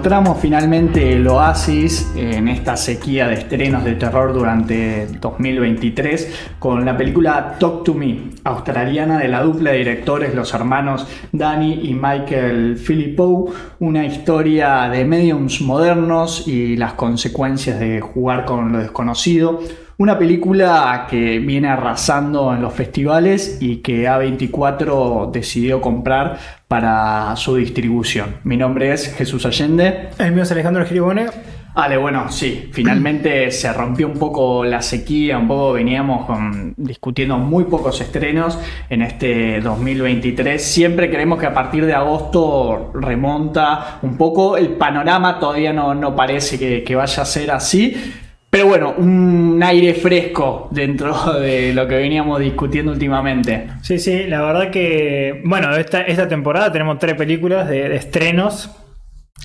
[0.00, 6.96] encontramos finalmente el oasis en esta sequía de estrenos de terror durante 2023 con la
[6.96, 12.78] película Talk to Me, australiana de la dupla de directores los hermanos Danny y Michael
[12.78, 19.60] Philippou, una historia de mediums modernos y las consecuencias de jugar con lo desconocido
[20.00, 27.56] una película que viene arrasando en los festivales y que A24 decidió comprar para su
[27.56, 28.36] distribución.
[28.44, 30.08] Mi nombre es Jesús Allende.
[30.18, 31.26] El mío es Alejandro Giribone.
[31.74, 36.26] Vale, bueno, sí, finalmente se rompió un poco la sequía, un poco veníamos
[36.78, 40.64] discutiendo muy pocos estrenos en este 2023.
[40.64, 46.16] Siempre creemos que a partir de agosto remonta un poco, el panorama todavía no, no
[46.16, 47.94] parece que, que vaya a ser así,
[48.50, 53.68] pero bueno, un aire fresco dentro de lo que veníamos discutiendo últimamente.
[53.82, 58.70] Sí, sí, la verdad que, bueno, esta, temporada tenemos tres películas de, estrenos.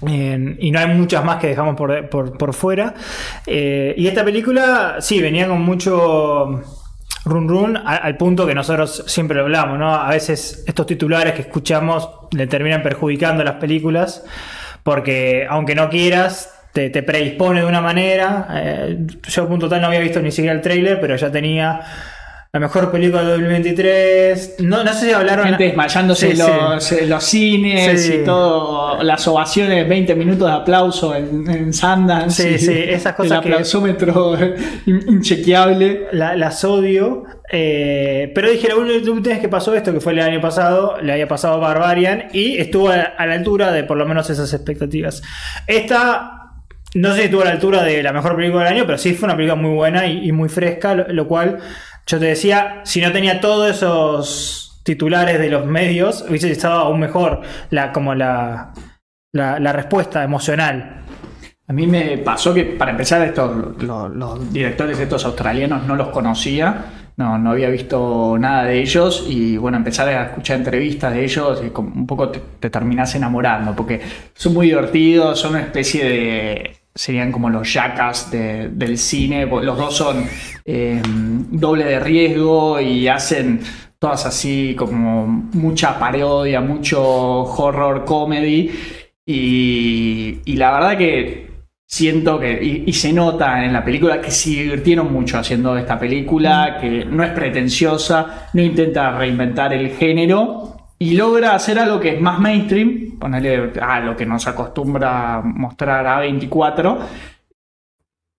[0.02, 2.96] y no hay muchas más que dejamos por, fuera.
[3.46, 6.64] Eh, y esta película, sí, venía con mucho
[7.26, 9.94] run run al, punto que nosotros siempre lo hablamos, ¿no?
[9.94, 14.24] A veces estos titulares que escuchamos le terminan perjudicando las películas,
[14.84, 18.48] porque aunque no quieras, te, predispone de una manera.
[18.54, 21.80] Eh, yo a punto tal no había visto ni siquiera el trailer, pero ya tenía
[22.52, 24.56] la mejor película de 2023.
[24.60, 25.48] No, no sé si hablaron.
[25.48, 29.02] Gente desmayándose los, los, cines y todo.
[29.04, 32.58] Las ovaciones, 20 minutos de aplauso en, en Sundance.
[32.58, 33.32] Sí, sí, esas cosas.
[33.32, 34.38] El aplausómetro
[34.86, 36.08] inchequeable.
[36.12, 37.24] las odio.
[37.52, 41.14] Eh, pero dije, la última vez que pasó esto, que fue el año pasado, le
[41.14, 44.52] había pasado a Barbarian y estuvo a, a la altura de por lo menos esas
[44.54, 45.22] expectativas.
[45.68, 46.45] Esta
[46.96, 49.14] no sé si estuvo a la altura de la mejor película del año, pero sí
[49.14, 51.60] fue una película muy buena y, muy fresca, lo, cual
[52.08, 57.02] yo te decía, si no tenía todos esos titulares de los medios, hubiese estado aún
[57.02, 58.72] mejor la, como la,
[59.34, 61.02] la, respuesta emocional.
[61.68, 66.86] A mí me pasó que, para empezar, los, directores estos australianos no los conocía,
[67.18, 71.62] no, no había visto nada de ellos y bueno, empezar a escuchar entrevistas de ellos
[71.78, 74.02] un poco te, te terminas enamorando porque
[74.34, 79.96] son muy divertidos, son una especie de serían como los jackas del cine, los dos
[79.96, 80.26] son
[80.64, 83.60] eh, doble de riesgo y hacen
[84.00, 88.72] todas así como mucha parodia, mucho horror comedy.
[89.26, 91.50] Y, la verdad que
[91.86, 96.78] siento que, y, se nota en la película que se divirtieron mucho haciendo esta película,
[96.80, 102.22] que no es pretenciosa, no intenta reinventar el género y logra hacer algo que es
[102.22, 107.00] más mainstream, ponerle a lo que nos acostumbra mostrar a 24,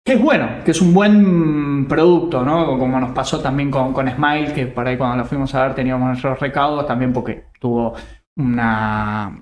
[0.06, 2.78] que es bueno, que es un buen producto, ¿no?
[2.78, 5.76] Como nos pasó también con, con Smile, que por ahí cuando lo fuimos a ver
[5.76, 7.96] teníamos nuestros recaudos, también porque tuvo
[8.38, 9.36] una,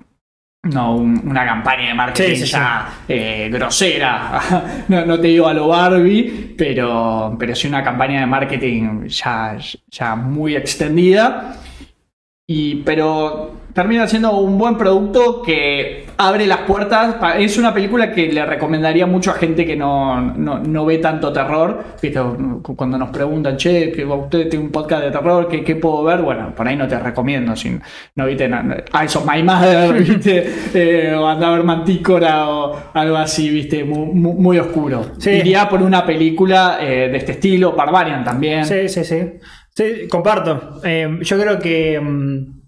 [0.64, 4.40] no, una campaña de marketing ya eh, grosera.
[4.88, 9.56] no, no, te digo a lo Barbie, pero, pero sí una campaña de marketing ya,
[9.90, 11.56] ya muy extendida.
[12.46, 17.16] Y, pero termina siendo un buen producto que abre las puertas.
[17.38, 21.82] Es una película que le recomendaría mucho a gente que no, no, ve tanto terror.
[22.76, 26.20] Cuando nos preguntan, che, que usted tiene un podcast de terror, ¿qué, ¿qué, puedo ver?
[26.20, 27.56] Bueno, por ahí no te recomiendo.
[27.56, 27.78] Si
[28.14, 28.84] no viste nada.
[28.92, 30.52] Ah, eso, My Mother, ¿viste?
[30.74, 33.84] Eh, o anda a ver Mantícora o algo así, ¿viste?
[33.84, 35.12] Muy, muy, oscuro.
[35.24, 38.66] Iría por una película eh, de este estilo, Barbarian también.
[38.66, 39.32] Sí, sí, sí.
[39.76, 40.80] Sí, comparto.
[40.84, 42.64] Eh, yo creo que mm,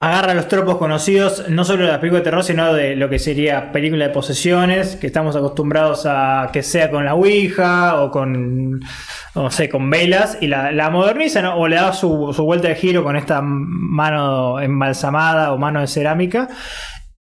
[0.00, 3.18] agarra los tropos conocidos, no solo de las películas de terror, sino de lo que
[3.18, 8.80] sería película de posesiones, que estamos acostumbrados a que sea con la Ouija o con,
[9.34, 13.02] no sé, con velas, y la, moderniza o le da su, su, vuelta de giro
[13.02, 16.48] con esta mano embalsamada o mano de cerámica.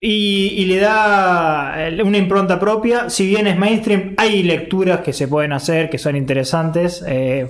[0.01, 1.75] Y, le da
[2.05, 3.11] una impronta propia.
[3.11, 7.03] Si bien es mainstream, hay lecturas que se pueden hacer que son interesantes.
[7.07, 7.49] Eh,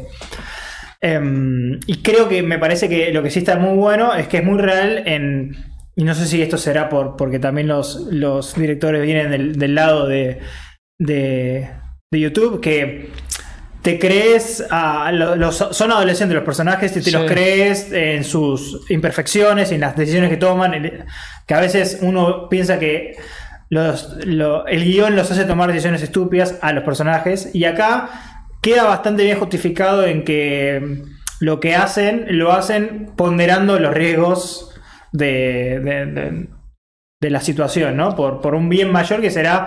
[1.01, 4.39] Em, y creo que me parece que lo que sí está muy bueno es que
[4.39, 5.57] es muy real en.
[5.95, 10.07] Y no sé si esto será por, porque también los, los directores vienen del, lado
[10.07, 10.39] de,
[10.99, 11.71] de,
[12.13, 13.11] YouTube, que
[13.83, 19.73] te crees a los, son adolescentes los personajes y te los crees en sus imperfecciones
[19.73, 21.05] y en las decisiones que toman
[21.47, 23.17] que a veces uno piensa que
[23.69, 29.25] los, el guion los hace tomar decisiones estúpidas a los personajes y acá queda bastante
[29.25, 31.03] bien justificado en que
[31.41, 34.71] lo que hacen, lo hacen ponderando los riesgos
[35.13, 36.49] de,
[37.21, 38.15] de, la situación, ¿no?
[38.15, 39.67] Por, por, un bien mayor que será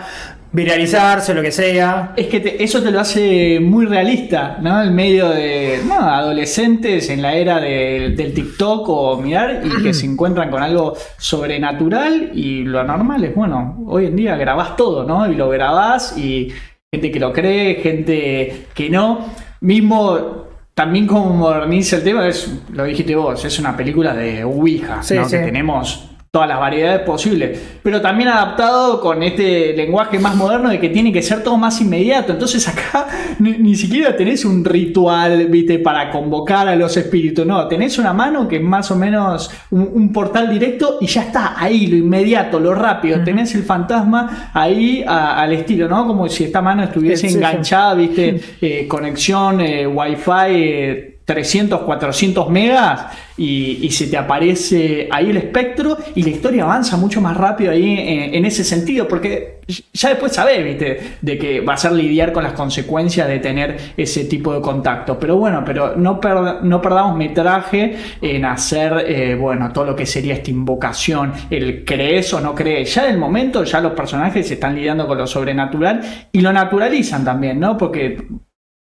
[0.51, 2.13] viralizarse, lo que sea.
[2.15, 4.81] Es que eso te lo hace muy realista, ¿no?
[4.81, 10.05] En medio de no, adolescentes en la era del TikTok o mirar y que se
[10.05, 15.29] encuentran con algo sobrenatural y lo normal es, bueno, hoy en día grabás todo, ¿no?
[15.31, 16.51] Y lo grabás y
[16.93, 19.25] gente que lo cree, gente que no.
[19.61, 24.99] Mismo también como moderniza el tema, es, lo dijiste vos, es una película de Ouija,
[25.15, 25.27] ¿no?
[25.29, 30.79] que tenemos todas las variedades posibles, pero también adaptado con este lenguaje más moderno de
[30.79, 32.31] que tiene que ser todo más inmediato.
[32.31, 33.05] Entonces acá
[33.39, 38.47] ni, siquiera tenés un ritual, viste, para convocar a los espíritus, no, tenés una mano
[38.47, 42.73] que es más o menos un, portal directo y ya está ahí, lo inmediato, lo
[42.75, 46.07] rápido, tenés el fantasma ahí al estilo, ¿no?
[46.07, 50.31] Como si esta mano estuviese enganchada, viste, eh, conexión, eh, wifi.
[50.47, 53.05] Eh, 300, 400 megas
[53.37, 57.95] y, se te aparece ahí el espectro y la historia avanza mucho más rápido ahí
[58.33, 59.61] en, ese sentido, porque
[59.93, 63.93] ya después sabes, viste, de que va a ser lidiar con las consecuencias de tener
[63.97, 65.17] ese tipo de contacto.
[65.19, 66.19] Pero bueno, pero no,
[66.63, 72.33] no perdamos metraje en hacer, eh, bueno, todo lo que sería esta invocación, el crees
[72.33, 72.93] o no crees.
[72.93, 76.01] Ya en el momento ya los personajes están lidiando con lo sobrenatural
[76.31, 77.77] y lo naturalizan también, ¿no?
[77.77, 78.17] Porque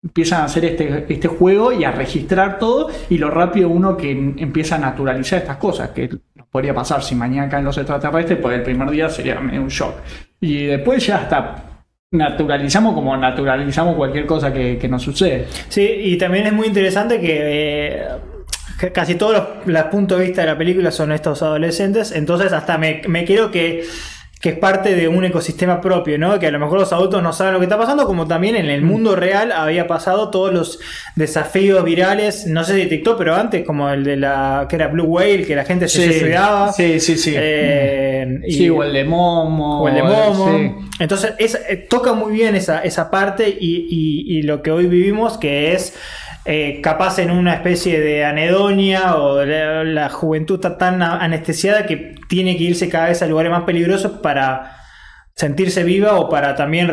[0.01, 4.11] empiezan a hacer este, este juego y a registrar todo y lo rápido uno que
[4.11, 6.09] empieza a naturalizar estas cosas, que
[6.51, 9.95] podría pasar si mañana caen los extraterrestres, pues el primer día sería un shock.
[10.39, 15.47] Y después ya hasta naturalizamos como naturalizamos cualquier cosa que, nos sucede.
[15.67, 17.37] Sí, y también es muy interesante que...
[17.39, 18.07] Eh,
[18.93, 23.01] casi todos los, puntos de vista de la película son estos adolescentes, entonces hasta me,
[23.09, 23.83] me quiero que
[24.39, 26.39] que es parte de un ecosistema propio, ¿no?
[26.39, 28.69] Que a lo mejor los adultos no saben lo que está pasando, como también en
[28.69, 28.85] el mm.
[28.85, 30.79] mundo real había pasado todos los
[31.15, 35.03] desafíos virales, no sé si TikTok, pero antes, como el de la que era Blue
[35.03, 36.71] Whale, que la gente se suicidaba.
[36.71, 37.33] Sí, sí, sí.
[37.35, 39.81] Eh, sí, o el de Momo.
[39.81, 40.87] O el de Momo.
[40.99, 45.93] Entonces, eh, toca muy bien esa, esa parte y lo que hoy vivimos, que es
[46.51, 52.57] eh, capaz en una especie de anedonia o la, juventud está tan anestesiada que tiene
[52.57, 54.77] que irse cada vez a lugares más peligrosos para
[55.35, 56.89] sentirse viva o para también,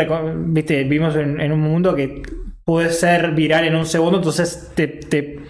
[0.52, 2.20] viste, vivimos en, un mundo que
[2.66, 5.40] puede ser viral en un segundo, entonces te,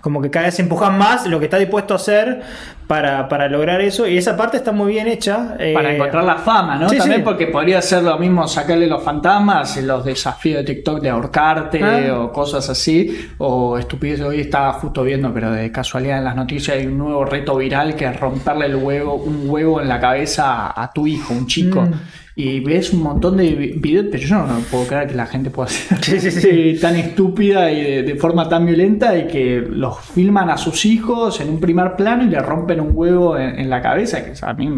[0.00, 2.42] como que cada vez empujan más lo que está dispuesto a hacer
[2.90, 4.04] para, lograr eso.
[4.08, 5.54] Y esa parte está muy bien hecha.
[5.60, 6.88] Eh, para encontrar la fama, ¿no?
[6.88, 11.84] También porque podría ser lo mismo sacarle los fantasmas, los desafíos de TikTok de ahorcarte
[11.84, 12.20] ah.
[12.20, 13.30] o cosas así.
[13.38, 17.24] O estupidez, hoy estaba justo viendo, pero de casualidad en las noticias hay un nuevo
[17.24, 21.32] reto viral que es romperle el huevo, un huevo en la cabeza a, tu hijo,
[21.32, 21.82] un chico.
[21.82, 21.92] Mm
[22.40, 25.68] y ves un montón de videos, pero yo no, puedo creer que la gente pueda
[25.68, 25.98] ser
[26.80, 31.50] tan estúpida y de, forma tan violenta y que los filman a sus hijos en
[31.50, 34.68] un primer plano y le rompen un huevo en, la cabeza, que a mí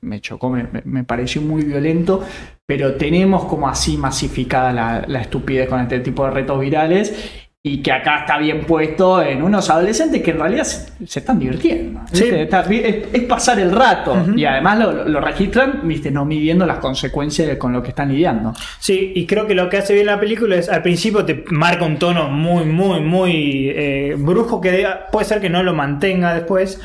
[0.00, 2.24] me, chocó, me, pareció muy violento,
[2.66, 7.82] pero tenemos como así masificada la, la estupidez con este tipo de retos virales y
[7.82, 12.00] que acá está bien puesto en unos adolescentes que en realidad se, están divirtiendo.
[12.10, 16.10] es, pasar el rato y además lo, registran ¿viste?
[16.10, 18.54] no midiendo las consecuencias con lo que están lidiando.
[18.78, 21.84] Sí, y creo que lo que hace bien la película es al principio te marca
[21.84, 26.80] un tono muy, muy, muy eh, brujo que puede ser que no lo mantenga después,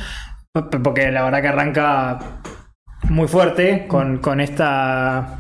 [0.84, 2.20] porque la verdad que arranca
[3.10, 5.40] muy fuerte con, con esta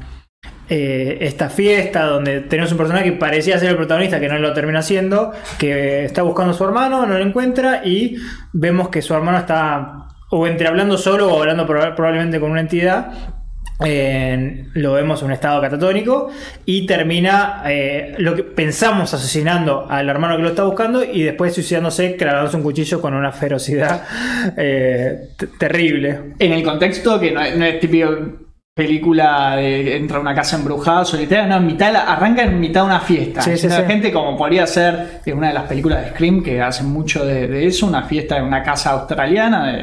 [0.67, 4.51] eh, esta fiesta donde tenemos un personaje que parecía ser el protagonista, que no lo
[4.53, 8.17] termina siendo, que está buscando a su hermano, no lo encuentra y
[8.51, 13.34] vemos que su hermano está o entre hablando solo o hablando probablemente con una entidad.
[13.79, 16.29] Lo vemos en un estado catatónico
[16.65, 21.53] y termina eh, lo que pensamos asesinando al hermano que lo está buscando y después
[21.53, 24.03] suicidándose clavándose un cuchillo con una ferocidad
[24.57, 25.29] eh,
[25.59, 26.33] terrible.
[26.39, 31.47] En el contexto que no es típico película de entra a una casa embrujada solitaria,
[31.47, 33.41] no, en mitad arranca en mitad de una fiesta.
[33.41, 37.25] Sí, gente como podría ser en una de las películas de Scream que hacen mucho
[37.25, 39.79] de, eso, una fiesta en una casa australiana,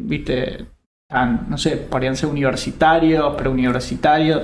[0.00, 0.66] viste,
[1.48, 4.42] no sé, podrían ser universitarios, preuniversitarios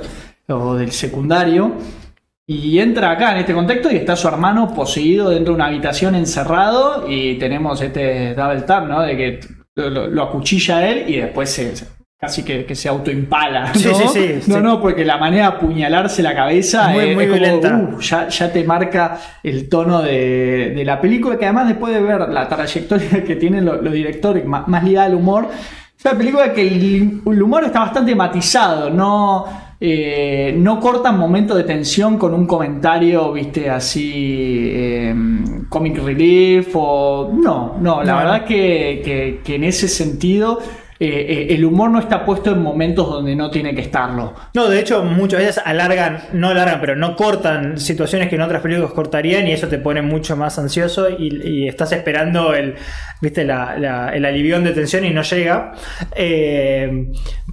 [0.48, 1.72] o del secundario.
[2.46, 6.14] Y entra acá en este contexto y está su hermano poseído dentro de una habitación
[6.16, 9.02] encerrado y tenemos este double tap, ¿no?
[9.02, 9.40] De que
[9.76, 11.74] lo, lo acuchilla a él y después se,
[12.20, 13.68] casi que, se autoimpala.
[13.68, 13.74] ¿no?
[13.74, 17.74] Sí, sí, sí, no, no, porque la manera de apuñalarse la cabeza es, muy violenta.
[17.76, 22.46] Uh, ya, te marca el tono de, la película, que además después de ver la
[22.46, 25.48] trayectoria que tienen los, directores, más, más, ligada al humor,
[26.00, 29.44] es una película que el, humor está bastante matizado, no,
[29.78, 37.30] eh, no cortan momentos de tensión con un comentario, viste, así, em, comic relief o...
[37.34, 40.60] No, no, la verdad que, que en ese sentido
[41.02, 44.34] eh, el humor no está puesto en momentos donde no tiene que estarlo.
[44.54, 48.60] No, de hecho, muchas veces alargan, no alargan, pero no cortan situaciones que en otras
[48.60, 52.74] películas cortarían y eso te pone mucho más ansioso y, estás esperando el,
[53.20, 55.72] viste, el alivión de tensión y no llega.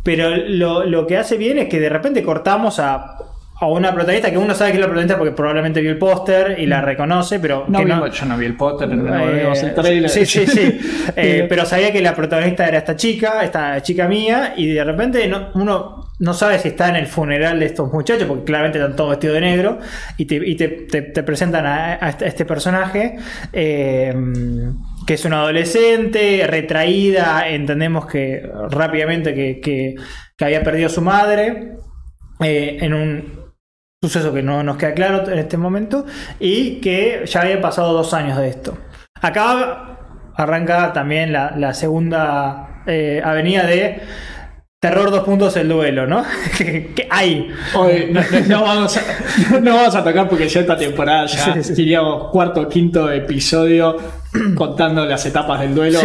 [0.03, 3.17] pero lo, lo que hace bien es que de repente cortamos a
[3.59, 6.57] o una protagonista que uno sabe que es la protagonista porque probablemente vio el póster
[6.59, 6.85] y la mm.
[6.85, 7.65] reconoce, pero.
[7.67, 10.09] No, yo no vi el póster, no eh, el trailer.
[10.09, 10.79] Sí, sí, sí.
[11.15, 15.31] Eh, pero sabía que la protagonista era esta chica, esta chica mía, y de repente
[15.55, 19.11] uno no sabe si está en el funeral de estos muchachos, porque claramente están todos
[19.11, 19.79] vestidos de negro,
[20.17, 23.17] y te, presentan a, este personaje.
[23.53, 24.13] Eh,
[25.07, 29.95] que es una adolescente, retraída, entendemos que rápidamente que, que,
[30.35, 31.77] que había perdido a su madre.
[32.39, 33.46] en un
[34.01, 36.05] suceso que no nos queda claro en este momento
[36.39, 38.77] y que ya había pasado dos años de esto.
[39.21, 39.97] Acá
[40.35, 44.01] arranca también la, segunda eh, avenida de
[44.79, 46.23] Terror dos puntos el duelo, ¿no?
[46.59, 47.49] ¿Qué hay?
[48.47, 48.95] no, vamos
[49.95, 53.97] a, tocar porque ya esta temporada ya diríamos cuarto o quinto episodio
[54.55, 55.99] contando las etapas del duelo.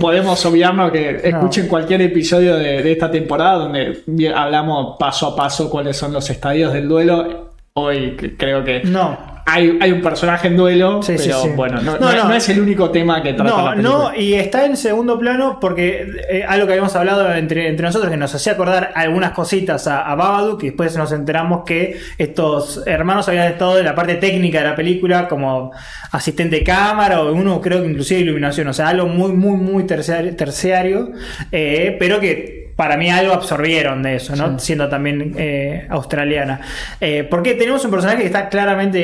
[0.00, 4.02] podemos obviarnos que escuchen cualquier episodio de, esta temporada donde
[4.34, 7.50] hablamos paso a paso cuáles son los estadios del duelo.
[7.74, 12.90] Hoy creo que no hay, un personaje en duelo, pero bueno, no, es el único
[12.90, 13.98] tema que trata la película.
[13.98, 18.10] No, y está en segundo plano porque eh, algo que habíamos hablado entre, entre nosotros
[18.10, 22.82] que nos hacía acordar algunas cositas a, a Babadook y después nos enteramos que estos
[22.86, 25.72] hermanos habían estado en la parte técnica de la película como
[26.12, 29.84] asistente de cámara o uno creo que inclusive iluminación, o sea, algo muy, muy, muy
[29.84, 31.10] terciario,
[31.52, 34.58] eh, pero que para mí algo absorbieron de eso, ¿no?
[34.58, 36.62] Siendo también eh, australiana.
[36.98, 39.02] Eh, porque tenemos un personaje que está claramente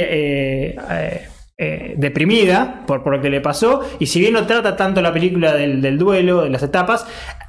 [1.58, 5.12] eh, deprimida por, por, lo que le pasó, y si bien no trata tanto la
[5.12, 7.06] película del, duelo, de las etapas,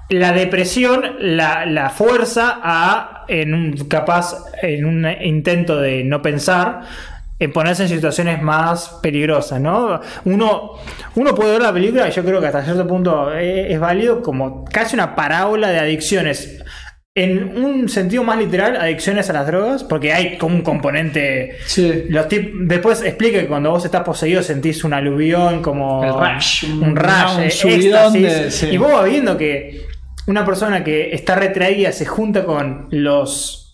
[0.10, 6.82] la depresión la, fuerza a, en un capaz, en un intento de no pensar,
[7.39, 10.01] en ponerse en situaciones más peligrosas, ¿no?
[10.25, 10.74] Uno,
[11.15, 14.65] uno puede ver la película y yo creo que hasta cierto punto es, válido como
[14.65, 16.63] casi una parábola de adicciones.
[17.13, 21.58] En un sentido más literal, adicciones a las drogas, porque hay como un componente.
[21.65, 22.06] Sí.
[22.10, 26.03] Los después explica que cuando vos estás poseído sentís un aluvión, como.
[26.03, 26.65] El rush.
[26.65, 28.72] Un, rush, un éxtasis.
[28.72, 29.88] Y vos vas viendo que
[30.27, 33.67] una persona que está retraída se junta con los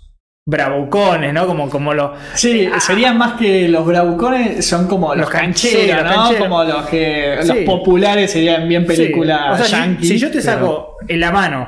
[0.45, 1.47] bravucones, ¿no?
[1.47, 2.11] Como, como los.
[2.33, 6.37] Sí, eh, serían más que los bravucones, son como los, cancheros, ¿no?
[6.37, 7.39] Como los que.
[7.45, 11.67] Los populares serían bien películas o sea, Si, yo te saco en la mano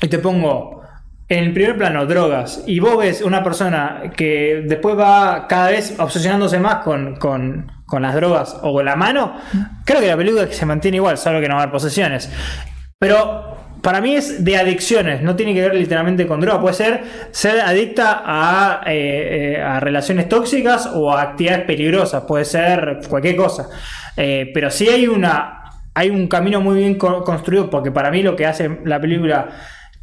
[0.00, 0.82] y te pongo
[1.28, 5.94] en el primer plano drogas y vos ves una persona que después va cada vez
[5.98, 9.36] obsesionándose más con, con, con las drogas o con la mano,
[9.84, 12.30] creo que la película se mantiene igual, salvo que no va a haber posesiones.
[12.98, 17.02] Pero para mí es de adicciones, no tiene que ver literalmente con droga, puede ser
[17.30, 23.68] ser adicta a, eh, eh, relaciones tóxicas o a actividades peligrosas, puede ser cualquier cosa.
[24.16, 25.54] Eh, pero sí hay una
[25.94, 29.48] hay un camino muy bien construido, porque para mí lo que hace la película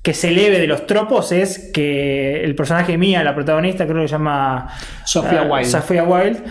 [0.06, 4.08] que se eleve de los tropos es que el personaje mía, la protagonista, creo que
[4.08, 4.68] se llama
[5.04, 5.68] Sofía Wilde.
[5.68, 6.44] Sophia Wilde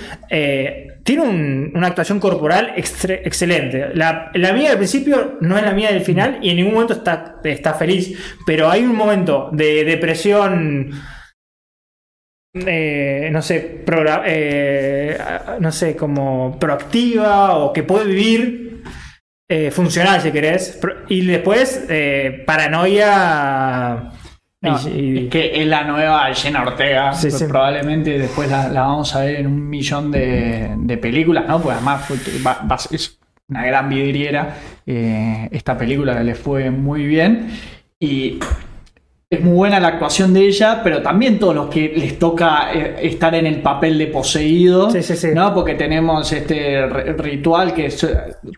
[1.04, 3.90] tiene una actuación corporal excelente.
[3.94, 7.36] La, mía del principio no es la mía del final y en ningún momento está,
[7.44, 10.90] está feliz, pero hay un momento de depresión.
[12.54, 13.84] Eh, no sé,
[14.26, 15.18] eh,
[15.60, 18.63] no sé, como proactiva o que puede vivir
[19.48, 21.86] eh, funcional si querés, y después
[22.46, 24.10] paranoia
[25.30, 27.12] que es la nueva Jenna Ortega.
[27.48, 31.60] Probablemente después la, vamos a ver en un millón de, películas, ¿no?
[31.60, 32.08] Pues además
[32.90, 34.56] es una gran vidriera.
[34.86, 37.50] Eh, esta película le fue muy bien.
[38.00, 38.38] Y
[39.34, 42.96] es muy buena la actuación de ella, pero también todos los que les toca eh,
[43.02, 44.88] estar en el papel de poseído,
[45.34, 45.54] ¿no?
[45.54, 47.92] Porque tenemos este ritual que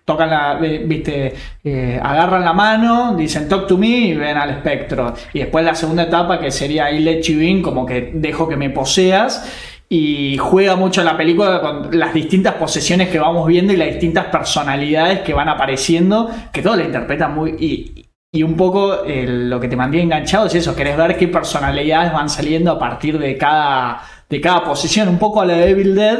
[0.04, 5.14] tocan la, viste, eh, agarran la mano, dicen talk to me y ven al espectro.
[5.32, 8.56] Y después la segunda etapa que sería I let you in, como que dejo que
[8.56, 13.76] me poseas y juega mucho la película con las distintas posesiones que vamos viendo y
[13.76, 17.50] las distintas personalidades que van apareciendo, que todo la interpreta muy...
[17.58, 18.05] Y,
[18.36, 22.28] y un poco lo que te mantiene enganchado es eso, querés ver qué personalidades van
[22.28, 26.18] saliendo a partir de cada de cada posición, un poco a la de Evil Dead,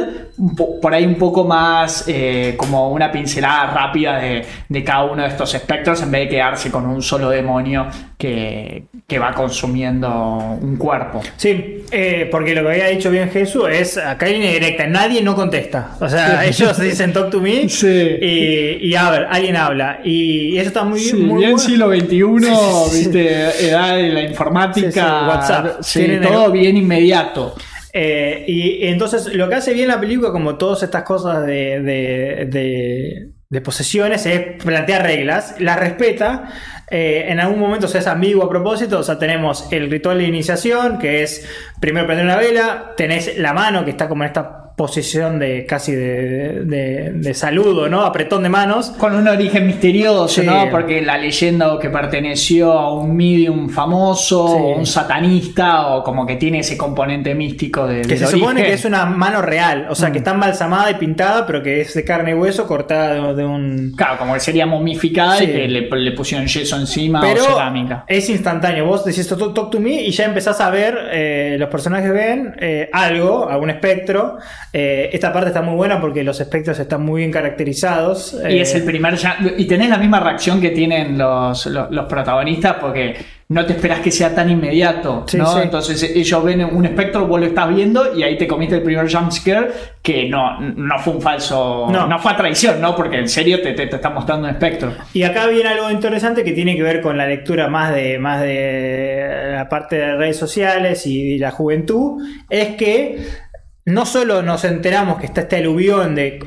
[0.80, 5.28] por ahí un poco más eh, como una pincelada rápida de, de, cada uno de
[5.28, 10.76] estos espectros en vez de quedarse con un solo demonio que, que va consumiendo un
[10.76, 11.20] cuerpo.
[11.36, 15.20] Sí, eh, porque lo que había dicho bien Jesús es acá hay línea directa, nadie
[15.22, 15.96] no contesta.
[16.00, 19.98] O sea, ellos dicen talk to me y, y a ver, alguien habla.
[20.04, 21.58] Y eso está muy, sí, muy bien bueno.
[21.58, 25.80] siglo XXI, viste, edad de la informática, WhatsApp.
[26.22, 27.56] todo bien inmediato.
[27.98, 33.32] Eh, y entonces lo que hace bien la película, como todas estas cosas de,
[33.64, 36.52] posesiones, es plantear reglas, las respeta.
[36.90, 40.24] Eh, en algún momento se es ambiguo a propósito, o sea, tenemos el ritual de
[40.24, 41.48] iniciación, que es
[41.80, 45.92] primero prender una vela, tenés la mano, que está como en esta posición de casi
[45.92, 48.02] de, de, de, saludo, ¿no?
[48.02, 48.90] Apretón de manos.
[48.90, 50.46] Con un origen misterioso, sí.
[50.46, 50.68] ¿no?
[50.70, 54.54] Porque la leyenda que perteneció a un medium famoso, sí.
[54.54, 58.02] o un satanista, o como que tiene ese componente místico de.
[58.02, 58.40] Que se origen.
[58.40, 60.12] supone que es una mano real, o sea, mm.
[60.12, 63.94] que está embalsamada y pintada, pero que es de carne y hueso cortada de, un.
[63.96, 65.44] Claro, como que sería momificada sí.
[65.44, 68.04] y que le, le, pusieron yeso encima pero o cerámica.
[68.06, 68.84] Es instantáneo.
[68.84, 72.54] Vos decís talk, talk to me y ya empezás a ver, eh, los personajes ven
[72.58, 74.36] eh, algo, algún espectro.
[74.78, 78.36] Eh, esta parte está muy buena porque los espectros están muy bien caracterizados.
[78.46, 79.14] Y es el primer.
[79.56, 83.16] Y tenés la misma reacción que tienen los, los, los protagonistas porque
[83.48, 85.46] no te esperas que sea tan inmediato, sí, ¿no?
[85.46, 85.60] Sí.
[85.62, 89.10] Entonces ellos ven un espectro, vos lo estás viendo y ahí te comiste el primer
[89.10, 89.70] jumpscare
[90.02, 92.08] que no, no fue un falso, no.
[92.08, 92.96] no fue a traición, ¿no?
[92.96, 94.92] Porque en serio te, te, te, está mostrando un espectro.
[95.14, 98.40] Y acá viene algo interesante que tiene que ver con la lectura más de, más
[98.40, 103.45] de la parte de redes sociales y la juventud, es que
[103.86, 106.40] no solo nos enteramos que está este aluvión de,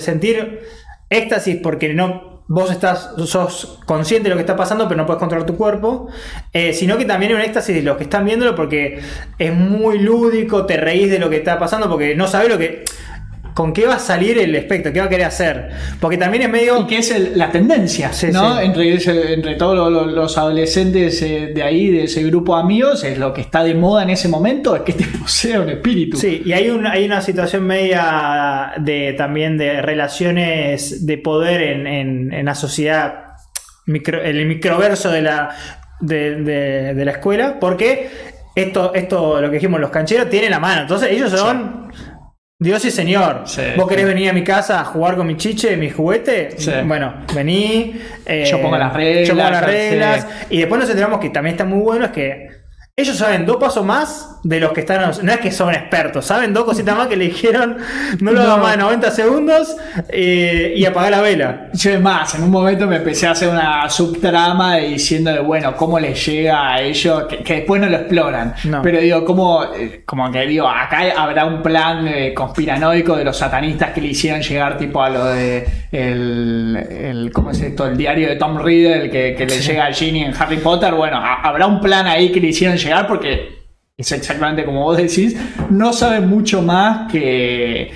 [0.00, 0.60] sentir
[1.10, 5.18] éxtasis porque no vos estás, sos consciente de lo que está pasando, pero no puedes
[5.18, 6.08] controlar tu cuerpo,
[6.52, 9.00] eh, sino que también hay un éxtasis de los que están viéndolo porque
[9.36, 12.84] es muy lúdico, te reís de lo que está pasando, porque no sabes lo que
[13.56, 15.70] con qué va a salir el espectro, qué va a querer hacer.
[15.98, 16.82] Porque también es medio.
[16.82, 18.58] Y que es el, la tendencia, sí, ¿no?
[18.58, 18.66] Sí.
[18.66, 23.02] Entre, ese, entre todos los, los adolescentes eh, de ahí, de ese grupo de amigos,
[23.02, 26.18] es lo que está de moda en ese momento, es que te posea un espíritu.
[26.18, 31.86] Sí, y hay, un, hay una situación media de también de relaciones de poder en,
[31.86, 33.36] en, en la sociedad,
[33.86, 35.56] micro, el microverso de la,
[36.00, 38.10] de, de, de la escuela, porque
[38.54, 40.82] esto, esto, lo que dijimos, los cancheros tienen la mano.
[40.82, 41.88] Entonces ellos son.
[41.90, 42.05] Sí
[42.58, 44.14] Dios y Señor, sí, vos querés sí.
[44.14, 46.58] venir a mi casa a jugar con mi chiche, mi juguete.
[46.58, 46.72] Sí.
[46.86, 48.00] Bueno, vení.
[48.24, 49.28] Eh, yo pongo las reglas.
[49.28, 50.26] Yo pongo las reglas.
[50.48, 52.48] Y después nos enteramos que también está muy bueno, es que
[52.98, 55.12] ellos saben dos pasos más de los que están.
[55.22, 57.76] No es que son expertos, saben dos cositas más que le dijeron.
[58.20, 59.76] No lo hagan más de 90 segundos
[60.08, 61.68] eh, y apagar la vela.
[61.74, 65.76] Yo es más, en un momento me empecé a hacer una subtrama diciendo de bueno,
[65.76, 68.54] cómo les llega a ellos, que, que después no lo exploran.
[68.64, 68.80] No.
[68.80, 69.62] Pero digo, como,
[70.06, 74.40] como que digo, acá habrá un plan eh, conspiranoico de los satanistas que le hicieron
[74.40, 77.86] llegar tipo a lo de el, el ¿cómo es esto?
[77.86, 80.94] El diario de Tom Riddle que, que le llega a Ginny en Harry Potter.
[80.94, 83.56] Bueno, habrá un plan ahí que le hicieron llegar llegar porque
[83.96, 85.36] es exactamente como vos decís,
[85.70, 87.92] no saben mucho más que,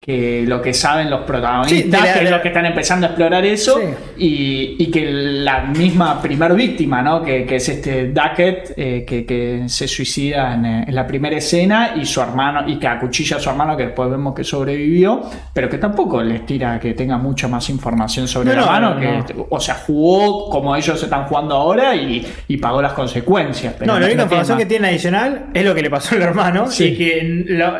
[0.00, 3.10] que lo que saben los protagonistas, sí, la, que es los que están empezando a
[3.10, 3.86] explorar eso, sí.
[4.18, 7.24] y, y, que la misma primer víctima, ¿no?
[7.24, 11.94] que, que es este Duckett, eh, que, que, se suicida en, en, la primera escena,
[11.96, 15.68] y su hermano, y que acuchilla a su hermano, que después vemos que sobrevivió, pero
[15.68, 19.26] que tampoco les tira que tenga mucha más información sobre no, el hermano, no, no,
[19.26, 23.74] que, o sea, jugó como ellos están jugando ahora y, y pagó las consecuencias.
[23.76, 26.70] Pero no, la única información que tiene adicional es lo que le pasó al hermano,
[26.70, 26.84] sí.
[26.84, 27.72] y que lo,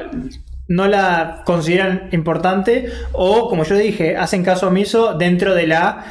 [0.68, 6.04] no la consideran importante o, como yo dije, hacen caso omiso dentro de la...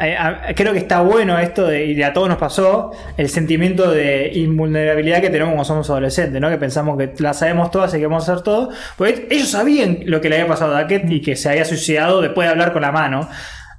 [0.00, 0.16] Eh,
[0.56, 5.20] creo que está bueno esto de, y a todos nos pasó el sentimiento de invulnerabilidad
[5.20, 6.50] que tenemos cuando somos adolescentes, ¿no?
[6.50, 8.70] Que pensamos que la sabemos todas y que vamos a hacer todo.
[8.96, 12.20] Pues ellos sabían lo que le había pasado a Duckett y que se había suicidado
[12.20, 13.28] después de hablar con la mano.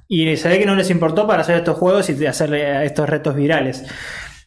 [0.08, 3.34] Y se ve que no les importó para hacer estos juegos y hacer estos retos
[3.34, 3.84] virales.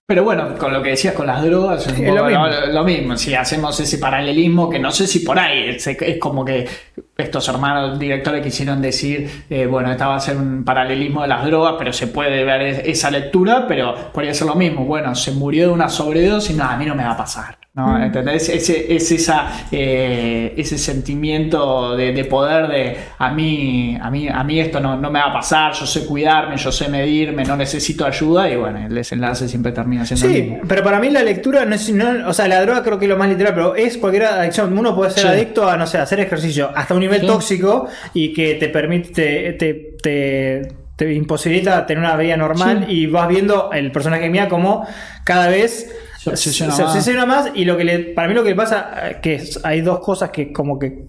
[0.09, 2.47] Pero bueno, con lo que decías con las drogas, es, lo, mismo.
[2.47, 3.15] Lo, lo, mismo.
[3.15, 6.67] Si hacemos ese paralelismo, que no sé si por ahí es, es como que
[7.15, 11.45] estos hermanos directores quisieron decir, eh, bueno, esta va a ser un paralelismo de las
[11.45, 14.83] drogas, pero se puede ver esa lectura, pero podría ser lo mismo.
[14.83, 17.58] Bueno, se murió de una sobredosis, no, a mí no me va a pasar.
[17.73, 17.97] ¿No?
[17.97, 18.03] Mm.
[18.03, 18.49] ¿Entendés?
[18.49, 24.43] Ese, es esa, eh, ese sentimiento de, de, poder de a mí, a mí, a
[24.43, 27.55] mí esto no, no, me va a pasar, yo sé cuidarme, yo sé medirme, no
[27.55, 30.59] necesito ayuda y bueno, el desenlace siempre termina siendo Sí, el mismo.
[30.67, 33.09] pero para mí la lectura no es, no, o sea, la droga creo que es
[33.09, 34.77] lo más literal, pero es cualquier adicción.
[34.77, 35.27] Uno puede ser sí.
[35.29, 37.27] adicto a, no sé, hacer ejercicio hasta un nivel sí.
[37.27, 42.93] tóxico y que te permite, te, te, te, te imposibilita tener una vida normal sí.
[42.93, 44.85] y vas viendo el personaje mía como
[45.23, 46.91] cada vez Se obsesiona se más.
[46.91, 49.59] obsesiona más y lo que le, para mí lo que le pasa, eh, que es-
[49.63, 51.05] hay dos cosas que como que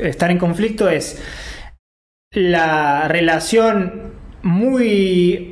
[0.00, 1.20] están en conflicto es
[2.32, 4.12] la relación
[4.42, 5.50] muy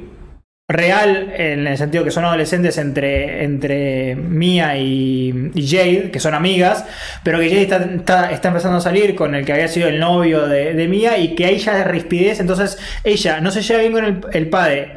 [0.71, 6.35] real en el sentido que son adolescentes entre, entre Mia y, y Jade, que son
[6.35, 6.87] amigas,
[7.23, 10.01] pero que Jade está, está- está empezando a salir con el que había sido el
[10.01, 13.81] novio de, de Mia y que ahí ya es rispidez, entonces ella no se lleva
[13.81, 14.95] bien con el, el padre.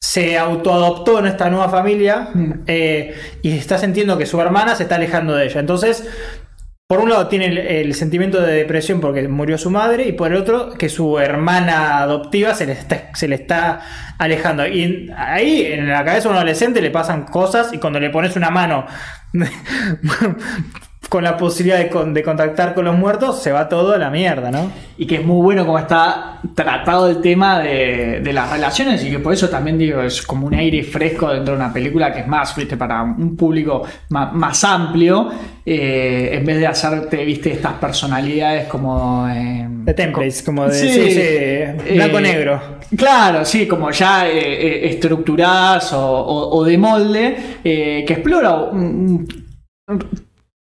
[0.00, 2.30] Se autoadoptó en esta nueva familia
[2.66, 5.60] eh, y está sintiendo que su hermana se está alejando de ella.
[5.60, 6.06] Entonces,
[6.88, 10.30] por un lado tiene el, el sentimiento de depresión porque murió su madre y por
[10.30, 13.80] el otro que su hermana adoptiva se le está, se le está
[14.18, 14.66] alejando.
[14.66, 18.36] Y ahí en la cabeza de un adolescente le pasan cosas y cuando le pones
[18.36, 18.86] una mano
[21.08, 24.10] con la posibilidad de, con- de contactar con los muertos se va todo a la
[24.10, 24.70] mierda, ¿no?
[24.98, 29.10] Y que es muy bueno como está tratado el tema de, de las relaciones y
[29.10, 32.20] que por eso también digo, es como un aire fresco dentro de una película que
[32.20, 35.28] es más, viste, para un público ma- más, amplio,
[35.64, 39.28] eh, en vez de hacerte, viste, estas personalidades como...
[39.28, 42.54] eh, De templates, como de Sí, sí, sí, blanco-negro.
[42.90, 48.12] eh, Claro, sí, como ya eh, eh, estructuradas o, o- o de molde, eh, que
[48.14, 49.26] explora un,
[49.88, 50.08] un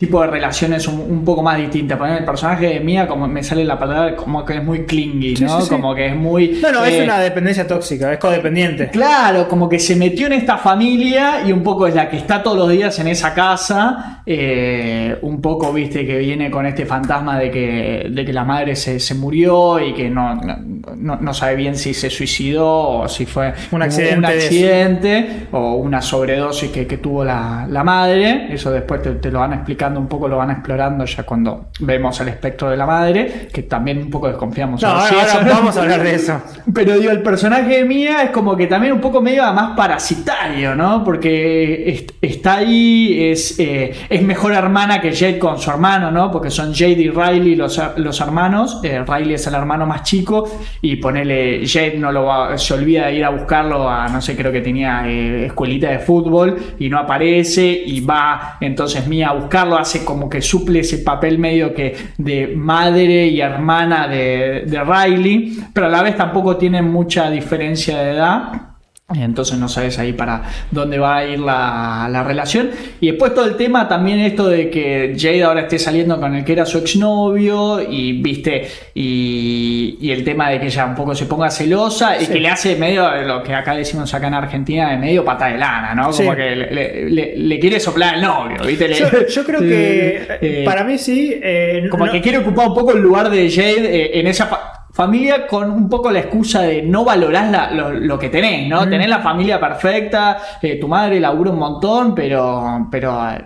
[0.01, 1.95] tipo de relaciones un, un poco más distintas.
[1.95, 5.35] Ejemplo, el personaje de Mia, como me sale la palabra, como que es muy clingy,
[5.35, 5.59] Sí, ¿no?
[5.61, 5.69] sí, sí.
[5.69, 6.59] Como que es muy...
[6.61, 8.89] No, no, es eh, una dependencia tóxica, es codependiente.
[8.89, 12.41] Claro, como que se metió en esta familia y un poco es la que está
[12.41, 14.23] todos los días en esa casa.
[14.25, 18.75] eh, un poco, viste, que viene con este fantasma de que, de que la madre
[18.75, 23.25] se, se murió y que no, no, no sabe bien si se suicidó o si
[23.27, 28.47] fue Un accidente un o una sobredosis que, que tuvo la, la madre.
[28.51, 29.53] Eso después te, te lo van
[29.99, 33.97] un poco, lo van explorando ya cuando vemos el espectro de la madre, que también
[33.99, 34.81] un poco desconfiamos.
[34.81, 36.41] No, ahora, vamos a hablar de eso.
[36.73, 40.75] pero digo, el personaje de Mia es como que también un poco medio más parasitario,
[40.75, 41.03] ¿no?
[41.03, 46.31] Porque est- está ahí, es, eh, es mejor hermana que Jade con su hermano, ¿no?
[46.31, 48.79] Porque son Jade y Riley los, los hermanos.
[48.83, 50.49] Eh, Riley es el hermano más chico
[50.81, 54.35] y ponele, Jade no lo va- se olvida de ir a buscarlo a, no sé,
[54.35, 59.33] creo que tenía eh, escuelita de fútbol y no aparece y va entonces Mia a
[59.33, 64.83] buscarlo, hace como que suple ese papel medio que de madre y hermana de, de
[64.83, 68.70] Riley, pero a la vez tampoco tienen mucha diferencia de edad.
[69.15, 72.69] Entonces no sabes ahí para dónde va a ir la, la relación.
[72.99, 76.43] Y después todo el tema también esto de que Jade ahora esté saliendo con el
[76.45, 81.13] que era su exnovio y viste, y, y el tema de que ella un poco
[81.15, 84.89] se ponga celosa y que le hace medio lo que acá decimos acá en Argentina,
[84.91, 86.11] de medio pata de lana, ¿no?
[86.13, 86.23] Sí.
[86.23, 88.93] Como que le, le- le- le quiere soplar al novio, ¿viste?
[88.93, 91.39] Yo, yo creo que Eh, para mí sí.
[91.41, 94.49] eh, como no- que quiere ocupar un poco el lugar de Jade eh, en esa
[94.93, 98.87] familia con un poco la excusa de no valorar la- lo, lo que tenés, ¿no?
[98.89, 103.43] Tenés la familia perfecta, eh, tu madre labura un montón, pero, pero eh,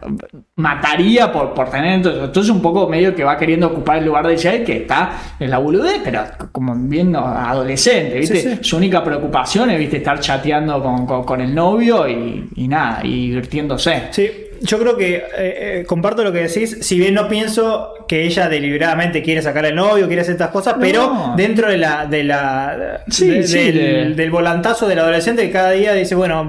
[0.58, 4.26] mataría por, por tener entonces, entonces un poco medio que va queriendo ocupar el lugar
[4.28, 8.42] de Jade que está en la boludez, pero como viendo adolescente, ¿viste?
[8.42, 8.58] Sí, sí.
[8.62, 9.98] Su única preocupación es, ¿viste?
[9.98, 14.04] Estar chateando con, con- con el novio y, y nada, y divirtiéndose.
[14.12, 14.30] Sí,
[14.62, 16.78] yo creo que eh, eh, comparto lo que decís.
[16.82, 20.76] Si bien no pienso que ella deliberadamente quiere sacar al novio, quiere hacer estas cosas,
[20.76, 20.82] No.
[20.82, 25.44] pero dentro de la, de la Sí, de- sí, del, de- del volantazo del adolescente
[25.44, 26.44] que cada día dice, bueno,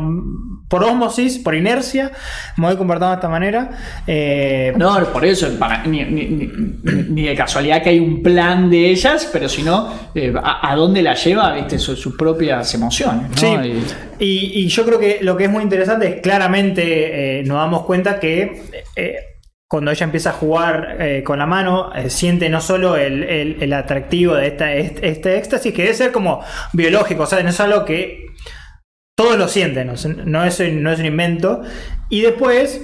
[0.69, 2.11] por osmosis, por inercia,
[2.57, 3.71] me voy comportando de esta manera.
[4.07, 6.51] Eh, No, por eso, para- ni, ni- ni-
[7.09, 10.75] ni de casualidad que hay un plan de ellas, pero si no, eh, a, a
[10.77, 13.31] dónde la lleva, viste, Su- sus propias emociones.
[13.31, 13.37] ¿no?
[13.37, 13.83] Sí,
[14.19, 18.19] Y- yo creo que lo que es muy interesante es claramente eh, nos damos cuenta
[18.19, 18.63] que
[19.69, 23.57] cuando ella empieza a jugar eh, con la mano, eh, siente no solo el, el-
[23.61, 26.41] el atractivo de esta, este, este éxtasis, que debe ser como
[26.73, 28.27] biológico, o sea, no es algo que
[29.17, 31.63] todos lo sienten, no, es, no es un invento.
[32.11, 32.81] Y después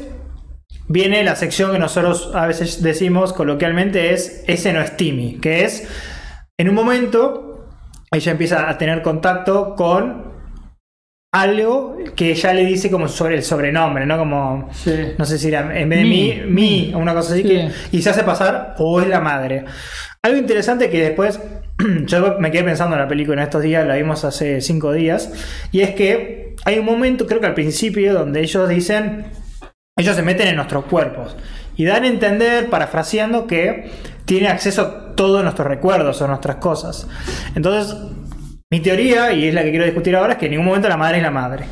[0.89, 5.65] viene la sección que nosotros a veces decimos coloquialmente es ese no es Timmy, que
[5.65, 5.87] es
[6.59, 7.69] en un momento
[8.11, 10.33] ella empieza a tener contacto con
[11.35, 14.19] algo que ya le dice como sobre el sobrenombre, ¿no?
[14.19, 14.95] Como, Sí.
[15.17, 16.11] no sé si era en vez de Mi.
[16.11, 17.49] mí, mi, una cosa así, Sí.
[17.49, 19.65] que, y se hace pasar o es la madre.
[20.25, 21.41] Algo interesante que después,
[22.07, 25.33] yo me quedé pensando en la película en estos días, la vimos hace cinco días,
[25.73, 29.25] y es que hay un momento, creo que al principio, donde ellos dicen,
[29.99, 31.37] ellos se meten en nuestros cuerpos
[31.77, 33.91] y dan a entender, parafraseando, que
[34.25, 37.09] tiene acceso a todos nuestros recuerdos o nuestras cosas.
[37.57, 37.97] Entonces,
[38.71, 40.97] mi teoría, y es la que quiero discutir ahora, es que en ningún momento la
[40.97, 41.65] madre es la madre.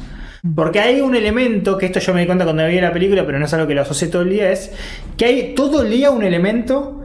[0.57, 3.39] Porque hay un elemento, que esto yo me di cuenta cuando vi la película, pero
[3.39, 4.73] no es algo que lo asocié todo el día, es
[5.17, 7.00] que hay todo el día un elemento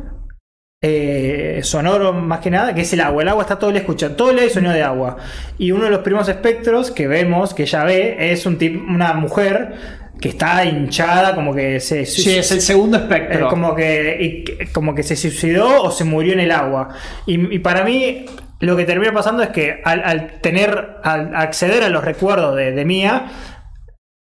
[0.88, 3.24] eh, sonoro más que nada, que es el agua.
[3.24, 5.18] El agua está todo el día escuchando, todo el hay sonido de agua.
[5.58, 9.14] Y uno de los primeros espectros que vemos, que ella ve, es un tip, una
[9.14, 9.74] mujer
[10.22, 12.06] que está hinchada, como que se...
[12.06, 13.48] Sí, es el segundo espectro.
[13.48, 16.90] Eh, como, que, como que se suicidó o se murió en el agua.
[17.26, 18.26] Y, y para mí
[18.60, 22.72] lo que termina pasando es que al, al tener, al acceder a los recuerdos de,
[22.72, 23.26] de Mía,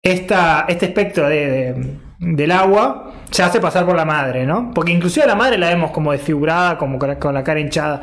[0.03, 1.85] esta, este espectro de, de-
[2.21, 4.71] del agua se hace pasar por la madre, ¿no?
[4.75, 8.01] Porque inclusive a la madre la vemos como desfigurada, como con la, cara hinchada.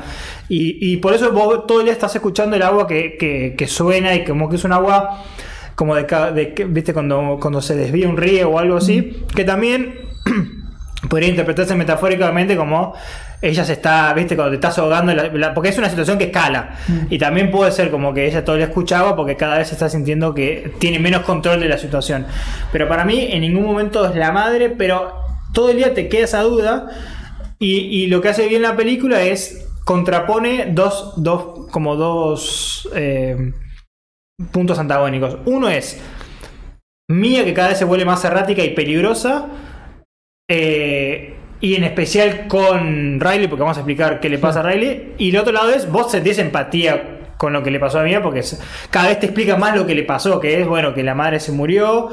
[0.49, 4.49] Y, por eso vos todo el día estás escuchando el agua que, suena y como
[4.49, 5.23] que es un agua
[5.77, 9.95] como de, de viste cuando, cuando se desvía un río o algo así, que también
[11.09, 12.95] podría interpretarse metafóricamente como
[13.41, 16.25] ella se está, viste, cuando te estás ahogando, la- la- porque es una situación que
[16.25, 16.77] escala.
[17.11, 20.35] Y también puede ser como que ella todo le escuchaba porque cada vez está sintiendo
[20.35, 22.27] que tiene menos control de la situación.
[22.73, 25.15] Pero para mí en ningún momento es la madre, pero
[25.53, 26.89] todo el día te queda esa duda.
[27.61, 33.53] Y, y lo que hace bien la película es contrapone dos, dos como dos eh,
[34.53, 35.39] puntos antagónicos.
[35.47, 36.01] Uno es
[37.11, 39.47] Mía que cada vez se vuelve más errática y peligrosa.
[40.51, 45.15] eh, y en especial con Riley, porque vamos a explicar qué le pasa a Riley.
[45.19, 48.23] Y el otro lado es, vos sentís empatía con lo que le pasó a Mía,
[48.23, 48.43] porque
[48.91, 51.41] cada vez te explica más lo que le pasó, que es, bueno, que la madre
[51.41, 52.11] se murió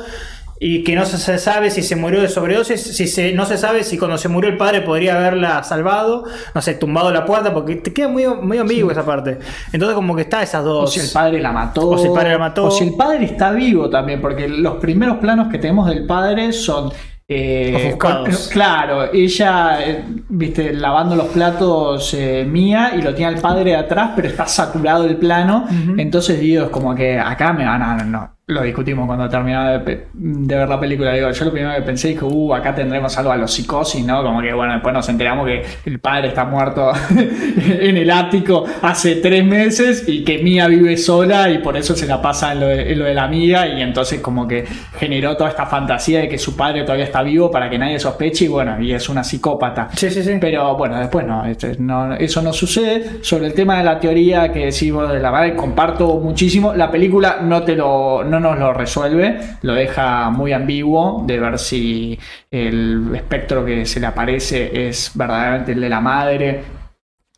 [0.57, 3.83] y que no se sabe si se murió de sobredosis, si se, no se sabe
[3.83, 7.75] si cuando se murió el padre podría haberla salvado, no sé, tumbado la puerta, porque
[7.75, 9.37] te queda muy, muy ambiguo esa parte.
[9.73, 10.93] Entonces como que está esas O dos...
[10.93, 11.89] si el padre la mató.
[11.89, 12.65] O si el padre la mató.
[12.65, 16.53] O si el padre está vivo también, porque los primeros planos que tenemos del padre
[16.53, 16.91] son.
[17.27, 23.41] Eh, con- claro, ella, eh, viste, lavando los platos eh, mía y lo tiene al
[23.41, 25.65] padre atrás, pero está saturado el plano.
[25.97, 27.95] Entonces digo, es como que acá me van a.
[28.03, 31.13] No, lo discutimos cuando terminaba de, ver la película.
[31.13, 34.21] Digo, yo lo primero que pensé dije, uh, acá tendremos algo a los psicosis, ¿no?
[34.21, 39.15] Como que, bueno, después nos enteramos que el padre está muerto en el ático hace
[39.15, 42.67] tres meses y que Mía vive sola y por eso se la pasa en lo
[42.67, 44.63] de, en lo de la amiga y entonces como que
[44.99, 48.45] generó toda esta fantasía de que su padre todavía está vivo para que nadie sospeche
[48.45, 49.89] y bueno, y es una psicópata.
[49.95, 50.37] Sí, sí, sí.
[50.39, 53.23] Pero bueno, después no, este, no, eso no sucede.
[53.23, 56.75] Sobre el tema de la teoría que decís vos de la madre, comparto muchísimo.
[56.75, 61.59] La película no te lo, no nos lo resuelve, lo deja muy ambiguo de ver
[61.59, 62.17] si
[62.51, 66.63] el espectro que se le aparece es verdaderamente el de la madre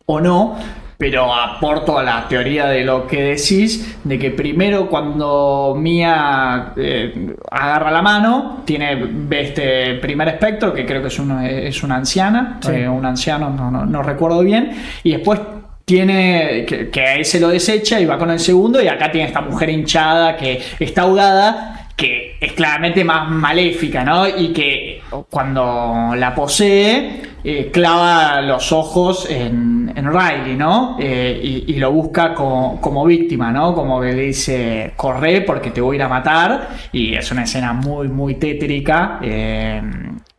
[0.05, 0.55] o no.
[0.99, 7.35] Pero aporto a la teoría de lo que decís, de que primero cuando Mía eh,
[7.51, 12.57] agarra la mano, tiene este primer espectro, que creo que es, uno, es una anciana,
[12.61, 12.71] Sí.
[12.71, 14.71] eh, un anciano, no, no- no recuerdo bien,
[15.03, 15.39] y después
[15.87, 19.09] tiene que, que a él se lo desecha y va con el segundo, y acá
[19.09, 24.27] tiene esta mujer hinchada que está ahogada, que es claramente más maléfica, ¿no?
[24.27, 30.97] Y que cuando la posee, eh, clava los ojos en, en Riley, ¿no?
[30.99, 33.73] Eh, y, lo busca como, como víctima, ¿no?
[33.73, 36.67] Como que le dice, corre porque te voy a ir a matar.
[36.91, 39.19] Y es una escena muy, muy tétrica.
[39.23, 39.81] eh,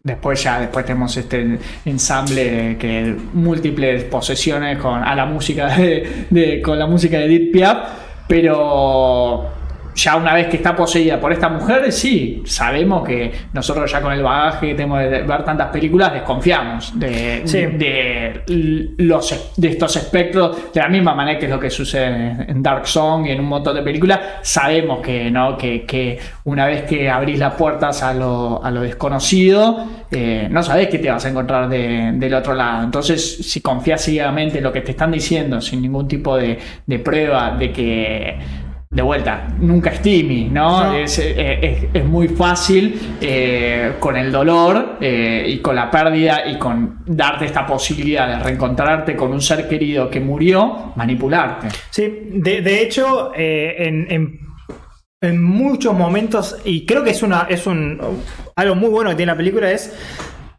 [0.03, 6.79] Después ya después tenemos este ensamble que múltiples posesiones con a la música de, con
[6.79, 7.79] la música de Edith Piaf,
[8.27, 9.58] pero
[9.99, 14.13] ya una vez que está poseída por esta mujer, sí, sabemos que nosotros ya con
[14.13, 17.59] el bagaje que tenemos de ver tantas películas desconfiamos de, Sí.
[17.67, 18.43] de
[18.99, 20.73] los de estos espectros.
[20.73, 23.47] De la misma manera que es lo que sucede en Dark Song y en un
[23.47, 28.15] montón de películas sabemos que no que, que una vez que abrís las puertas a
[28.15, 32.55] lo, a lo desconocido eh, no sabés qué te vas a encontrar de- del otro
[32.55, 32.85] lado.
[32.85, 36.57] Entonces si confías ciegamente en lo que te están diciendo sin ningún tipo de,
[36.87, 38.37] de prueba de que
[38.99, 40.85] de vuelta, nunca estimi, ¿no?
[40.87, 40.93] No.
[40.95, 46.47] Es, eh, es- es muy fácil eh, con el dolor eh, y con la pérdida
[46.49, 51.69] y con darte esta posibilidad de reencontrarte con un ser querido que murió, manipularte.
[51.91, 54.41] Sí, de, de hecho, eh, en, en-
[55.21, 58.01] en muchos momentos, y creo que es una es un
[58.57, 59.93] algo muy bueno que tiene la película, es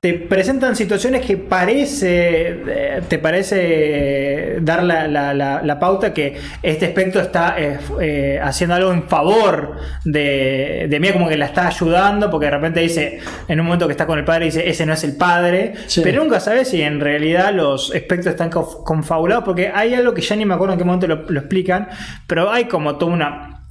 [0.02, 6.38] te presentan situaciones que parece eh, te parece dar la, la- la- la pauta que
[6.64, 11.48] este espectro está eh, eh, haciendo algo en favor de, de Mía, como que la
[11.48, 14.70] está ayudando, porque de repente dice, en un momento que está con el padre, dice,
[14.70, 16.00] ese no es el padre, Sí.
[16.02, 20.22] pero nunca sabes si en realidad los espectros están conf- confabulados, porque hay algo que
[20.22, 21.90] ya ni me acuerdo en qué momento lo, lo explican,
[22.26, 23.66] pero hay como toda una...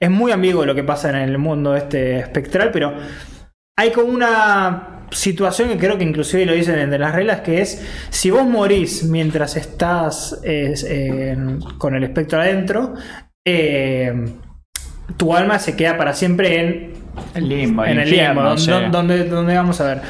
[0.00, 2.94] Es muy ambiguo lo que pasa en el mundo este espectral, pero
[3.76, 7.84] hay como una situación que creo que inclusive lo dicen de las reglas, que es
[8.10, 10.40] si vos morís mientras estás
[11.78, 12.94] con el espectro adentro,
[13.46, 14.12] eh,
[15.16, 16.92] tu alma se queda para siempre en
[17.34, 18.70] El limbo, en el infierno, limbo, sí.
[18.70, 20.00] don- donde, donde vamos a ver.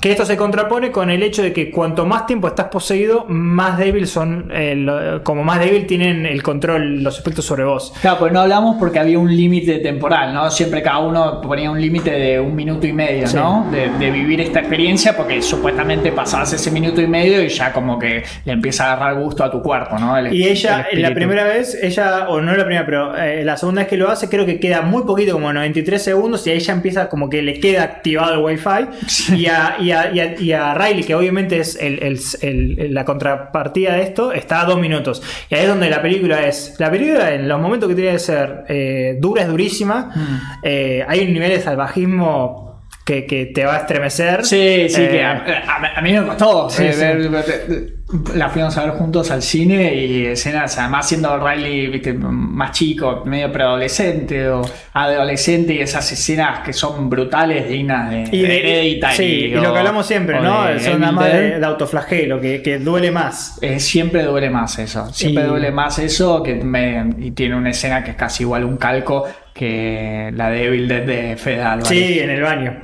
[0.00, 3.76] Que esto se contrapone con el hecho de que cuanto más tiempo estás poseído, más
[3.76, 7.92] débil son, eh, lo- como más débil tienen el control, los efectos sobre vos.
[8.00, 10.50] Claro, pues no hablamos porque había un límite temporal, ¿no?
[10.50, 13.36] Siempre cada uno ponía un límite de un minuto y medio, Sí.
[13.36, 13.66] ¿no?
[13.70, 17.98] De, de vivir esta experiencia porque supuestamente pasabas ese minuto y medio y ya como
[17.98, 20.16] que le empieza a agarrar gusto a tu cuerpo, ¿no?
[20.16, 23.58] El- Y ella, el la primera vez, ella, o no la primera, pero eh, la
[23.58, 26.54] segunda vez que lo hace, creo que queda muy poquito, como 93 segundos, y a
[26.54, 29.36] ella empieza como que le queda activado el wifi.
[29.36, 32.94] Y, a, y, a, y, a, y a Riley, que obviamente es el- el- el-
[32.94, 35.22] la contrapartida de esto, está a dos minutos.
[35.48, 36.74] Y ahí es donde la película es.
[36.78, 40.10] La película, en los momentos que tiene que ser eh, dura, es durísima.
[40.14, 40.40] Mm.
[40.64, 44.44] Eh, hay un nivel de salvajismo que, que te va a estremecer.
[44.44, 47.94] Sí, sí, Eh, que a, a- a mí me costó Sí, eh, sí.
[48.34, 53.22] La fuimos a ver juntos al cine y escenas, además siendo Riley viste, más chico,
[53.24, 59.50] medio preadolescente o adolescente y esas escenas que son brutales, dignas de, Y, de- sí,
[59.52, 60.64] y o- lo que hablamos siempre, ¿no?
[60.64, 63.58] de Son nada más de, autoflagelo, que, que duele más.
[63.62, 67.70] Eh, siempre duele más eso, siempre Y- duele más eso que me- y tiene una
[67.70, 71.02] escena que es casi igual un calco que la de Evil Dead
[71.36, 71.88] de Álvarez.
[71.88, 72.80] Sí, en el baño.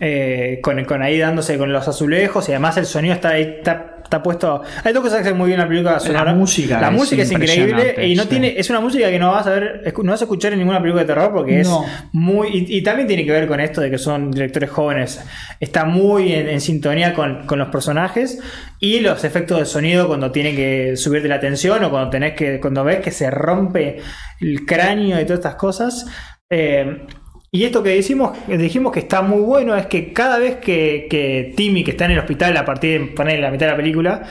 [0.00, 3.96] Eh, con, con ahí dándose con los azulejos y además el sonido está ahí, está,
[4.08, 4.62] está puesto.
[4.84, 6.32] Hay dos cosas que hacen muy bien la película sonora.
[6.34, 8.28] música La es música es increíble y no sí.
[8.30, 10.80] tiene, es una música que no vas a ver, no vas a escuchar en ninguna
[10.80, 11.70] película de terror porque es
[12.12, 12.48] muy.
[12.48, 15.22] Y, y también tiene que ver con esto de que son directores jóvenes.
[15.60, 18.40] Está muy en, en sintonía con, con los personajes
[18.80, 22.60] y los efectos de sonido cuando tiene que subirte la tensión o cuando tenés que.
[22.60, 23.98] cuando ves que se rompe
[24.40, 26.06] el cráneo y todas estas cosas.
[26.50, 27.06] Eh,
[27.50, 31.52] y esto que dijimos, dijimos que está muy bueno es que cada vez que, que
[31.56, 34.22] Timmy, que está en el hospital a partir de poner la mitad de la película,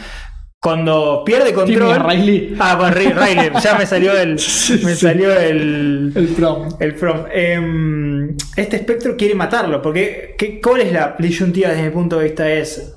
[0.60, 1.93] cuando pierde control.
[1.93, 2.56] Timmy Riley.
[2.60, 4.32] Ah, Ri- Riley, ya me salió el.
[4.84, 6.12] me salió el.
[6.15, 6.69] El prom.
[6.80, 7.25] El From.
[7.32, 9.82] Em, este espectro quiere matarlo.
[9.82, 12.51] Porque, ¿qué, ¿cuál es la disyuntiva desde mi punto de vista?
[12.51, 12.93] Es.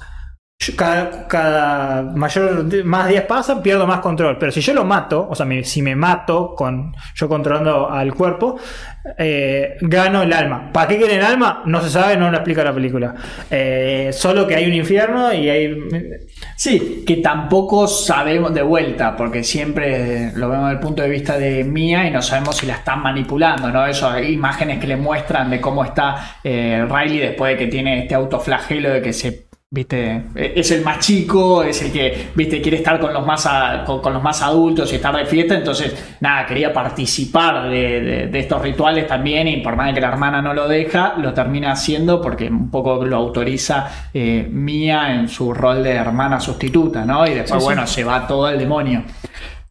[0.76, 4.36] Cada, cada mayor más días pasan, pierdo más control.
[4.38, 8.58] Pero si yo lo mato, o sea, si me mato con yo controlando al cuerpo,
[9.16, 10.70] eh, gano el alma.
[10.70, 11.62] ¿Para qué quiere el alma?
[11.64, 13.14] No se sabe, no lo explica la película.
[13.50, 15.78] Eh, solo que hay un infierno y hay.
[16.56, 21.38] Sí, que tampoco sabemos de vuelta, porque siempre lo vemos desde el punto de vista
[21.38, 23.86] de Mía y no sabemos si la están manipulando, ¿no?
[23.86, 28.14] Esas imágenes que le muestran de cómo está eh, Riley después de que tiene este
[28.14, 29.49] autoflagelo de que se.
[29.80, 33.84] Viste, es el más chico, es el que, viste, quiere estar con los más, a-
[33.86, 38.26] con, con los más adultos y estar de fiesta, entonces, nada, quería participar de, de-
[38.26, 41.70] de estos rituales también y por más que la hermana no lo deja, lo termina
[41.70, 47.24] haciendo porque un poco lo autoriza eh, Mía en su rol de hermana sustituta, ¿no?
[47.24, 47.64] Y después, Sí, sí.
[47.64, 49.04] bueno, se va todo el demonio.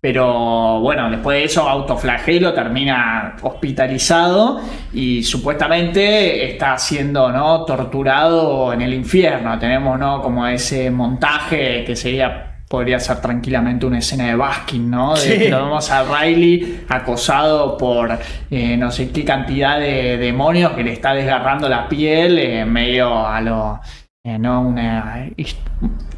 [0.02, 4.62] Pero bueno, después de eso, autoflagelo termina hospitalizado
[4.94, 7.66] y supuestamente está siendo ¿no?
[7.66, 9.58] torturado en el infierno.
[9.60, 10.22] Tenemos ¿no?
[10.22, 12.46] como ese montaje que sería.
[12.70, 15.16] Podría ser tranquilamente una escena de Baskin, ¿no?
[15.16, 15.40] De Sí.
[15.40, 18.16] que lo vemos a Riley acosado por
[18.52, 23.26] eh, no sé qué cantidad de demonios que le está desgarrando la piel, eh, medio
[23.28, 23.80] a lo.
[24.24, 24.62] eh, ¿no?
[24.62, 25.30] Una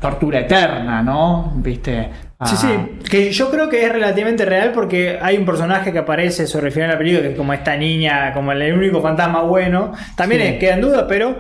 [0.02, 1.54] tortura eterna, ¿no?
[1.56, 2.10] ¿Viste?
[2.46, 6.00] Sí, Ah, sí, que yo creo que es relativamente real porque hay un personaje que
[6.00, 9.02] aparece sobre el final de la película que es como esta niña, como el único
[9.02, 9.92] fantasma bueno.
[10.16, 10.48] También Sí.
[10.48, 11.36] es- queda en duda, pero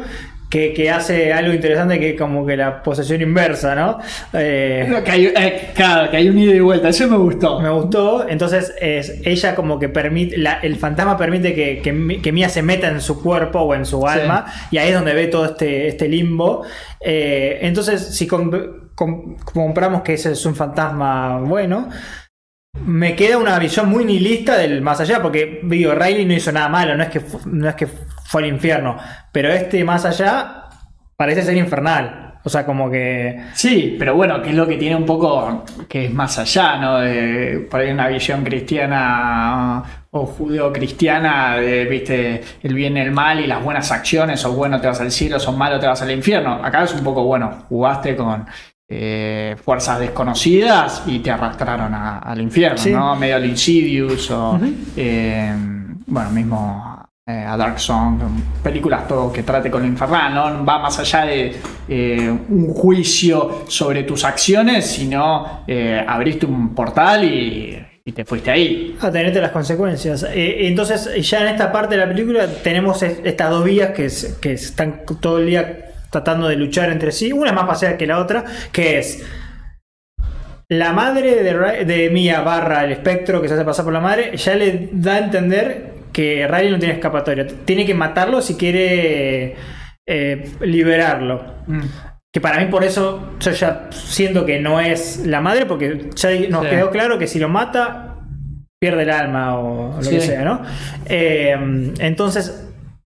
[0.50, 4.00] que, que hace algo interesante que es como que la posesión inversa, ¿no?
[4.34, 7.62] Eh, Que hay, eh, claro, que hay un ida y vuelta, eso me gustó.
[7.62, 12.32] me gustó, entonces es, ella como que permite, la- el fantasma permite que, que, que
[12.34, 14.08] Mia se meta en su cuerpo o en su Sí.
[14.20, 16.64] alma, y ahí es donde ve todo este, este limbo.
[17.00, 18.52] Eh, entonces, si com-
[19.02, 21.90] com- compramos que ese es un fantasma bueno,
[22.86, 26.70] me queda una visión muy nihilista del más allá, porque digo, Riley no hizo nada
[26.70, 28.98] malo, no es que, no es que fue al infierno,
[29.32, 30.66] pero este más allá
[31.18, 32.28] parece ser infernal.
[32.44, 33.40] O sea, como que...
[33.54, 36.98] Sí, pero bueno, que es lo que tiene un poco, que es más allá, ¿no?
[36.98, 43.40] De, por ahí una visión cristiana o judeo-cristiana de, viste, el bien y el mal
[43.40, 46.10] y las buenas acciones, o bueno te vas al cielo, o malo te vas al
[46.10, 46.66] infierno.
[46.66, 48.48] Acá es un poco, bueno, jugaste con
[48.94, 52.92] eh, fuerzas desconocidas y te arrastraron a- al infierno, Sí.
[52.92, 53.16] ¿no?
[53.16, 54.60] Medio al Insidious o,
[54.98, 55.54] eh,
[56.08, 58.20] bueno, mismo eh, a Dark Song,
[58.62, 61.56] películas todo que trate con lo infernal, no va más allá de
[61.88, 68.50] eh, un juicio sobre tus acciones, sino eh, abriste un portal y, y te fuiste
[68.52, 68.98] ahí.
[69.00, 70.24] A tenerte las consecuencias.
[70.34, 74.06] Eh, entonces, ya en esta parte de la película tenemos es- estas dos vías que
[74.52, 77.32] están todo el día tratando de luchar entre sí.
[77.32, 79.26] Una es más paseada que la otra, que es
[80.70, 84.38] la madre de, de Mia barra el espectro que se hace pasar por la madre,
[84.38, 87.48] ya le da a entender que Riley no tiene escapatoria.
[87.66, 89.56] Tiene que matarlo si quiere
[90.08, 91.44] eh, liberarlo.
[91.68, 91.82] Mm.
[92.34, 96.30] Que para mí por eso yo ya siento que no es la madre, porque ya
[96.50, 96.70] nos Sí.
[96.70, 98.16] quedó claro que si lo mata,
[98.82, 100.12] pierde el alma o lo Sí.
[100.16, 100.62] que sea, ¿no?
[101.06, 102.70] Eh, entonces,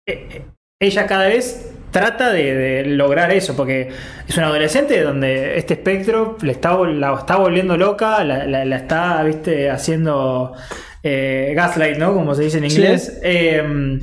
[0.08, 0.42] eh,
[0.80, 3.90] ella cada vez trata de, de lograr eso, porque
[4.26, 8.76] es una adolescente donde este espectro le está, la está volviendo loca, la, la- la
[8.76, 10.54] está, viste, haciendo
[11.04, 12.14] eh, gaslight, ¿no?
[12.14, 12.76] Como se dice en Sí.
[12.76, 13.20] inglés.
[13.22, 13.98] Eh,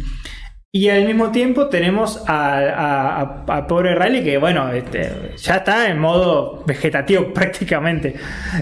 [0.71, 5.55] y al mismo tiempo tenemos a, a- a- a pobre Riley que, bueno, este, ya
[5.55, 8.13] está en modo vegetativo prácticamente.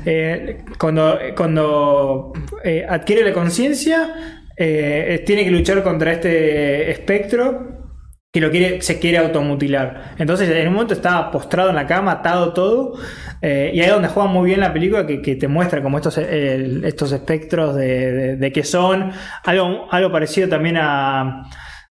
[0.06, 2.32] Eh, cuando cuando
[2.64, 4.10] eh, adquiere la conciencia,
[4.56, 7.87] tiene que luchar contra este espectro
[8.34, 10.16] que lo quiere, se quiere automutilar.
[10.18, 12.94] Entonces, en un momento estaba postrado en la cama, atado todo,
[13.42, 15.98] eh, y ahí es donde juega muy bien la película, que, que te muestra como
[15.98, 19.12] estos, eh, estos espectros de, de, de que son
[19.46, 21.50] algo, algo parecido también a,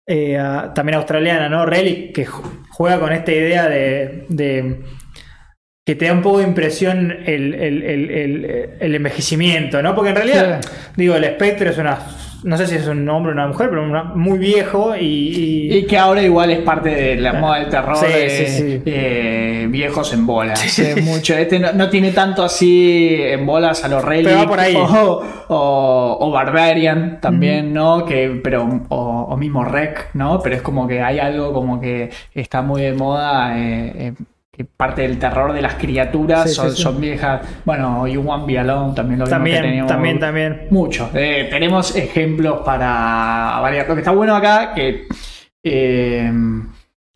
[0.07, 1.65] eh, a- también australiana, ¿no?
[1.65, 4.81] Relic, que ju- juega con esta idea de, de
[5.85, 9.93] que te da un poco de impresión el, el- el- el- el envejecimiento, ¿no?
[9.93, 10.61] Porque en realidad,
[10.95, 11.99] digo, el espectro es una,
[12.43, 15.05] no sé si es un hombre o una mujer, pero una- muy viejo y...
[15.05, 18.45] y- Y que ahora igual es parte de la moda del terror Sí, de sí,
[18.47, 18.81] sí.
[18.85, 20.79] eh, viejos en bolas.
[20.79, 21.35] eh, mucho.
[21.35, 24.75] Este no, no tiene tanto así en bolas a los Relic Pero va por ahí.
[24.75, 28.05] O, o- o Barbarian también, ¿no?
[28.05, 30.39] Que, pero, o, o mismo Rec, ¿no?
[30.41, 33.53] Pero es como que hay algo como que está muy de moda.
[33.57, 34.13] eh,
[34.55, 36.81] que parte del terror de las criaturas Sí, son, sí.
[36.83, 37.41] son viejas.
[37.65, 40.67] Bueno, You One Be Alone también lo vimos que también, teníamos- también, también.
[40.69, 41.09] Mucho.
[41.15, 43.87] Eh, tenemos ejemplos para variar.
[43.89, 45.07] Lo que está bueno acá, que,
[45.63, 46.31] eh,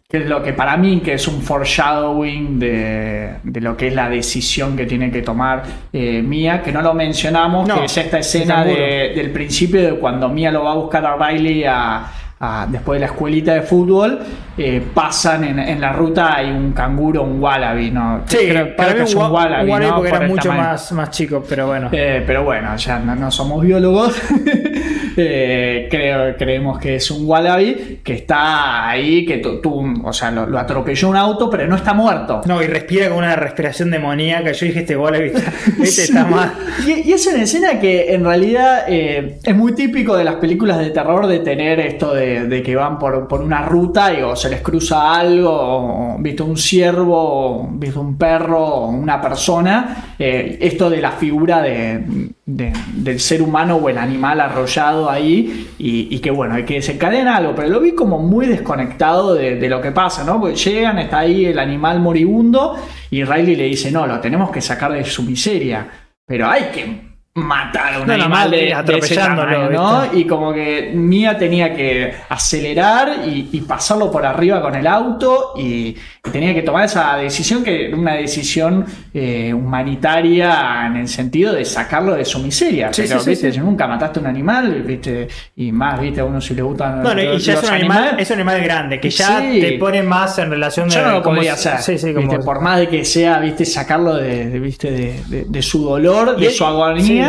[0.09, 3.93] que es lo que para mí que es un foreshadowing de, de lo que es
[3.93, 5.61] la decisión que tiene que tomar
[5.93, 9.91] eh, Mia, que no lo mencionamos, No, que es esta escena de- del principio de
[9.99, 12.03] cuando Mia lo va a buscar a Riley a,
[12.39, 14.19] a- después de la escuelita de fútbol,
[14.57, 18.21] eh, pasan en, en la ruta hay un canguro, un wallaby, ¿no?
[18.25, 19.95] Sí, Creo- para creo mí que es un un wa- wallaby, wallaby ¿no?
[19.97, 20.61] porque Por era mucho tamaño.
[20.69, 21.89] más, más chico, pero bueno.
[21.91, 24.15] Eh, pero bueno, ya no, no somos biólogos.
[25.19, 30.45] Eh, creo, creemos que es un wallaby que está ahí, que tú, o sea, lo,
[30.45, 32.41] lo atropelló un auto, pero no está muerto.
[32.45, 34.51] No, y respira con una respiración demoníaca.
[34.51, 36.53] Yo dije, este wallaby está, este está.
[36.85, 40.91] Y, y es una escena que en realidad es muy típico de las películas de
[40.91, 44.49] terror de tener esto de, de que van por, por una ruta y o se
[44.49, 47.15] les cruza algo, o viste un ciervo,
[47.61, 50.13] o viste un perro, o una persona.
[50.19, 52.03] eh, esto de la figura de,
[52.45, 57.35] de- del ser humano o el animal arrollado ahí y, que bueno, y que desencadena
[57.37, 60.39] algo, pero lo vi como muy desconectado de, de lo que pasa, ¿no?
[60.39, 62.75] Porque llegan, está ahí el animal moribundo
[63.11, 65.87] y Riley le dice, no, lo tenemos que sacar de su miseria.
[66.25, 67.06] Pero hay que
[67.37, 70.01] matar a un No, animal mal, de, atropellándolo, tamaño, ¿no?
[70.01, 70.17] ¿viste?
[70.19, 75.53] Y como que Mia tenía que acelerar y, y pasarlo por arriba con el auto
[75.55, 81.07] y, y tenía que tomar esa decisión que era una decisión eh, humanitaria en el
[81.07, 82.91] sentido de sacarlo de su miseria.
[82.91, 83.51] Sí, Pero, sí, ¿viste?
[83.51, 83.59] sí.
[83.59, 85.27] Nunca mataste a un animal, ¿viste?
[85.55, 86.21] Y más, ¿viste?
[86.21, 88.21] A uno si le gustan Bueno, y los- ya es un animal, animales.
[88.23, 90.95] es un animal grande, que ya te pone más en relación de.
[90.95, 92.39] Yo no lo es- hacer.
[92.43, 94.91] Por más de que sea, viste, sacarlo de, de, ¿viste?
[94.91, 97.26] de, de- su dolor, de su agonía.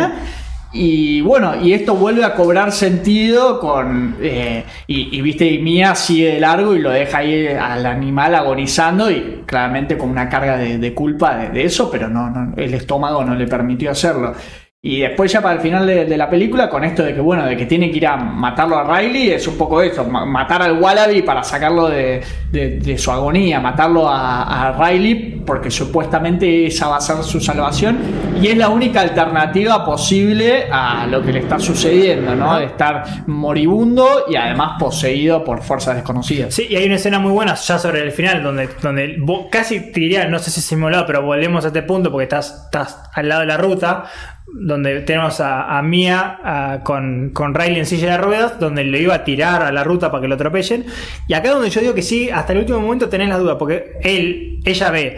[0.71, 4.17] Y bueno, y esto vuelve a cobrar sentido con.
[4.21, 9.09] eh, y, viste, y Mía sigue de largo y lo deja ahí al animal agonizando
[9.09, 12.73] y claramente con una carga de, de culpa de, de eso, pero no, no, el
[12.75, 14.35] estómago no le permitió hacerlo.
[14.81, 17.45] Y después ya para el final de, de la película, con esto de que, bueno,
[17.45, 20.61] de que tiene que ir a matarlo a Riley, es un poco eso, ma- matar
[20.61, 26.65] al Wallaby para sacarlo de, de- de su agonía, matarlo a, a Riley, porque supuestamente
[26.67, 27.97] esa va a ser su salvación,
[28.41, 32.57] y es la única alternativa posible a lo que le está sucediendo, ¿no?
[32.57, 36.53] De estar moribundo y además poseído por fuerzas desconocidas.
[36.53, 39.17] Sí, y hay una escena muy buena ya sobre el final, donde, donde
[39.51, 43.09] casi te diría, no sé si simulado, pero volvemos a este punto porque estás, estás
[43.13, 44.05] al lado de la ruta,
[44.53, 49.13] donde tenemos a, a Mia con, con Riley en silla de ruedas, donde le iba
[49.13, 50.85] a tirar a la ruta para que lo atropellen.
[51.27, 53.93] Y acá donde yo digo que sí, hasta el último momento tenés la duda, porque
[54.01, 55.17] él, ella ve.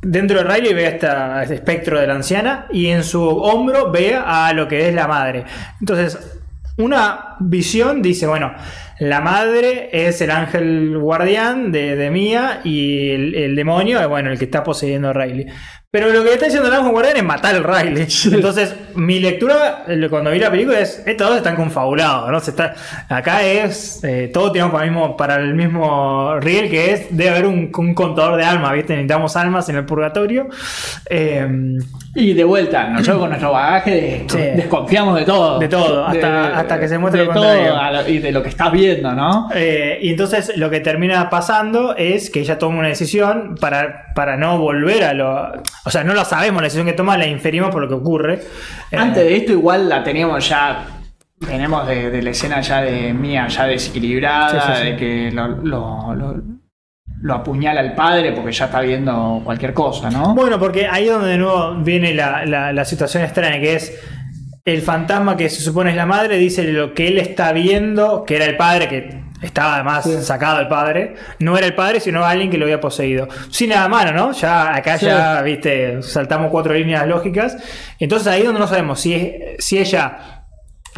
[0.00, 4.14] Dentro de Riley ve a este espectro de la anciana y en su hombro ve
[4.14, 5.44] a lo que es la madre.
[5.80, 6.38] Entonces,
[6.76, 8.54] una visión dice, bueno,
[9.00, 14.30] la madre es el ángel guardián de, de Mia y el, el demonio es, bueno,
[14.30, 15.46] el que está poseyendo a Riley.
[15.90, 18.06] Pero lo que le está diciendo el ángel guardián es matar al Riley.
[18.30, 22.40] Entonces, mi lectura eh, cuando vi la película es, estos dos están confabulados, ¿no?
[22.40, 22.74] Se está,
[23.08, 27.30] acá es, eh, todo tenemos para el mismo, para el mismo riel que es, debe
[27.30, 28.92] haber un, un contador de almas, ¿viste?
[28.92, 30.48] Necesitamos almas en el purgatorio.
[31.08, 31.48] Eh,
[32.14, 34.38] Y de vuelta, nosotros con nuestro bagaje de- Sí.
[34.56, 35.58] desconfiamos de todo.
[35.58, 37.92] De todo, hasta- hasta que se muestre de lo todo contrario.
[38.02, 39.48] lo- y de lo que estás viendo viendo, ¿no?
[39.54, 44.36] Eh, y entonces lo que termina pasando es que ella toma una decisión para, para
[44.36, 45.52] no volver a lo.
[45.88, 48.34] O sea, no lo sabemos, la decisión que toma la inferimos por lo que ocurre.
[48.90, 50.84] Eh, Antes de esto, igual la teníamos ya.
[51.40, 54.90] Tenemos de, de la escena ya de Mía, ya desequilibrada, Sí, sí, sí.
[54.90, 56.42] de que lo, lo, lo-
[57.20, 60.34] lo apuñala el padre porque ya está viendo cualquier cosa, ¿no?
[60.34, 63.98] Bueno, porque ahí es donde de nuevo viene la, la- la situación extraña, que es
[64.64, 68.36] el fantasma que se supone es la madre, dice lo que él está viendo, que
[68.36, 70.22] era el padre, que estaba además Sí.
[70.22, 73.28] sacado el padre, no era el padre, sino alguien que lo había poseído.
[73.50, 74.32] Sin nada mano, ¿no?
[74.32, 75.06] Ya acá Sí.
[75.06, 77.56] ya, viste, saltamos cuatro líneas lógicas.
[77.98, 80.37] Entonces ahí es donde no sabemos si, es- si ella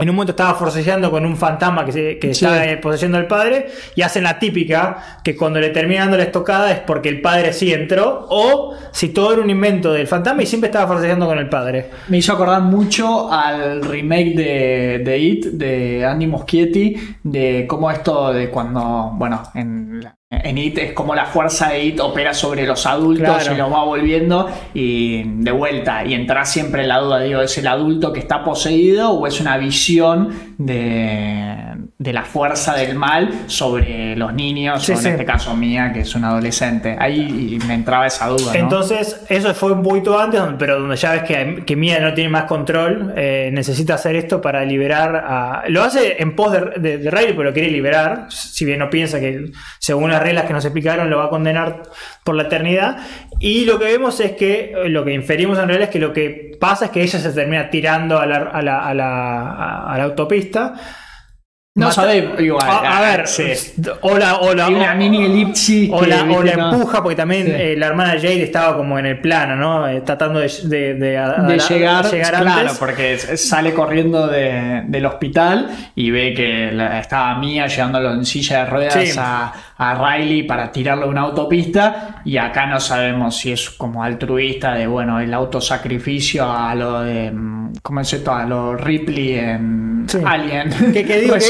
[0.02, 2.44] en un momento estaba forcejeando con un fantasma que, se- que Sí.
[2.46, 6.70] está poseyendo al padre y hacen la típica que cuando le termina dando la estocada
[6.72, 10.46] es porque el padre sí entró o si todo era un invento del fantasma y
[10.46, 11.90] siempre estaba forcejeando con el padre.
[12.08, 18.32] Me hizo acordar mucho al remake de, de It, de Andy Muschietti, de cómo esto
[18.32, 22.64] de cuando, bueno, en, la- en It es como la fuerza de It opera sobre
[22.64, 23.52] los adultos Claro.
[23.54, 27.66] y los va volviendo y de vuelta, y entra siempre la duda, digo, ¿es el
[27.66, 31.56] adulto que está poseído o es una visión de,
[31.98, 35.08] de la fuerza del mal sobre los niños, Sí, o en sí.
[35.08, 36.96] este caso mía, que es un adolescente?
[36.98, 38.52] Ahí me entraba esa duda.
[38.52, 38.58] ¿no?
[38.58, 42.30] Entonces, eso fue un poquito antes, pero donde ya ves que, que Mia no tiene
[42.30, 45.62] más control, eh, necesita hacer esto para liberar a.
[45.68, 48.26] Lo hace en pos de, de, de Riley, pero lo quiere liberar.
[48.28, 51.82] Si bien no piensa que, según las reglas que nos explicaron, lo va a condenar
[52.24, 52.98] por la eternidad.
[53.38, 56.12] Y lo que vemos es que, eh, lo que inferimos en realidad es que lo
[56.12, 60.74] que pasa es que ella se termina tirando a la, a la, autopista.
[61.80, 62.68] No Mata- sabés, igual.
[62.68, 63.44] A, a ver, sí.
[64.02, 65.90] o la, o la- una mini elipsis.
[65.92, 67.52] o que, la, o viste, la no- empuja, porque también Sí.
[67.54, 69.88] eh, la hermana Jade estaba como en el plano, ¿no?
[69.88, 72.78] Eh, tratando de, de, de- a- de llegar, claro, antes.
[72.78, 78.64] porque sale corriendo de- del hospital y ve que la- estaba Mía llevándolo en silla
[78.64, 79.12] de ruedas Sí.
[79.18, 84.04] a, a Riley para tirarlo a una autopista y acá no sabemos si es como
[84.04, 88.32] altruista de, bueno, el autosacrificio a lo de, mm, ¿cómo es esto?
[88.34, 90.18] A lo Ripley en Sí.
[90.24, 90.70] Alien.
[90.92, 91.40] Que, que digo que,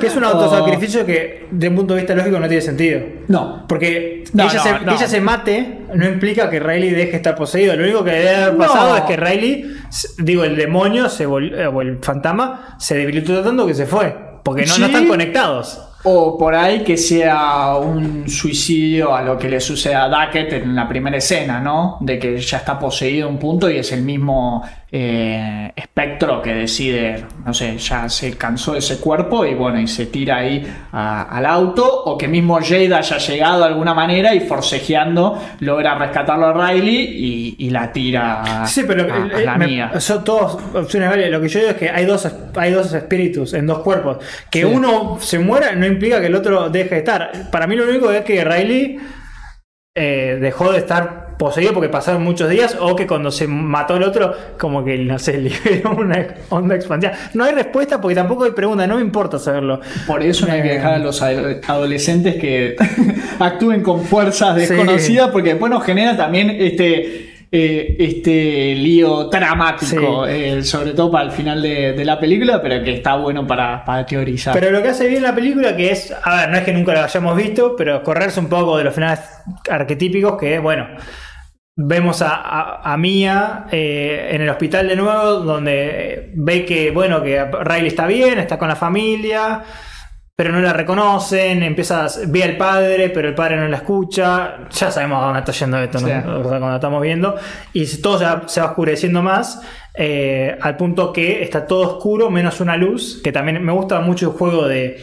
[0.00, 3.00] Que es un o- autosacrificio que, de un punto de vista lógico, no tiene sentido.
[3.28, 3.64] No.
[3.68, 4.78] Porque No, ella, no, se, no.
[4.86, 7.76] que ella se mate no implica que Riley deje de estar poseído.
[7.76, 9.76] Lo único que debe haber pasado es que Riley,
[10.18, 14.14] digo, el demonio se vol- eh, o el fantasma se debilitó tanto que se fue.
[14.42, 15.80] Porque no, están conectados.
[16.04, 20.74] O por ahí que sea un suicidio a lo que le sucede a Duckett en
[20.74, 21.98] la primera escena, ¿no?
[22.00, 27.24] De que ya está poseído un punto y es el mismo eh, espectro que decide,
[27.46, 31.22] no sé, ya se cansó de ese cuerpo y bueno, y se tira ahí a-
[31.34, 32.04] al auto.
[32.04, 36.96] O que mismo Jade haya llegado de alguna manera y forcejeando logra rescatarlo a Riley
[36.96, 39.92] y, y la tira Sí, pero a, a eh, la me- mía.
[39.98, 41.30] son todas opciones válidas.
[41.30, 44.18] Lo que yo digo es que hay dos, hay dos espíritus en dos cuerpos.
[44.50, 44.64] Que Sí.
[44.66, 47.32] uno se muera no implica que el otro deje de estar.
[47.50, 48.98] Para mí lo único es que Riley
[49.94, 54.02] eh, dejó de estar poseído porque pasaron muchos días o que cuando se mató el
[54.02, 57.12] otro como que no sé, liberó una onda expandida.
[57.34, 59.80] No hay respuesta porque tampoco hay pregunta, no me importa saberlo.
[60.06, 62.76] Por eso no hay que Eh, dejar a los ado- adolescentes que
[63.38, 64.60] actúen con fuerzas Sí.
[64.66, 70.32] desconocidas, porque después nos genera también este, eh, este lío dramático, Sí.
[70.32, 73.84] eh, sobre todo para el final de, de la película, pero que está bueno para,
[73.84, 74.54] para teorizar.
[74.54, 76.94] Pero lo que hace bien la película, que es, a ver, no es que nunca
[76.94, 79.20] lo hayamos visto, pero correrse un poco de los finales
[79.70, 80.86] arquetípicos, que bueno,
[81.76, 87.22] vemos a, a, a Mia eh, en el hospital de nuevo, donde ve que, bueno,
[87.22, 89.62] que Riley está bien, está con la familia,
[90.42, 94.56] pero no la reconocen, empieza a, ve al padre, pero el padre no la escucha,
[94.72, 96.08] ya sabemos a dónde está yendo esto, ¿no?
[96.08, 96.12] Sí.
[96.12, 97.36] O sea, cuando estamos viendo,
[97.72, 99.62] y todo se va, se va oscureciendo más,
[99.94, 104.32] eh, al punto que está todo oscuro, menos una luz, que también me gusta mucho
[104.32, 105.00] el juego de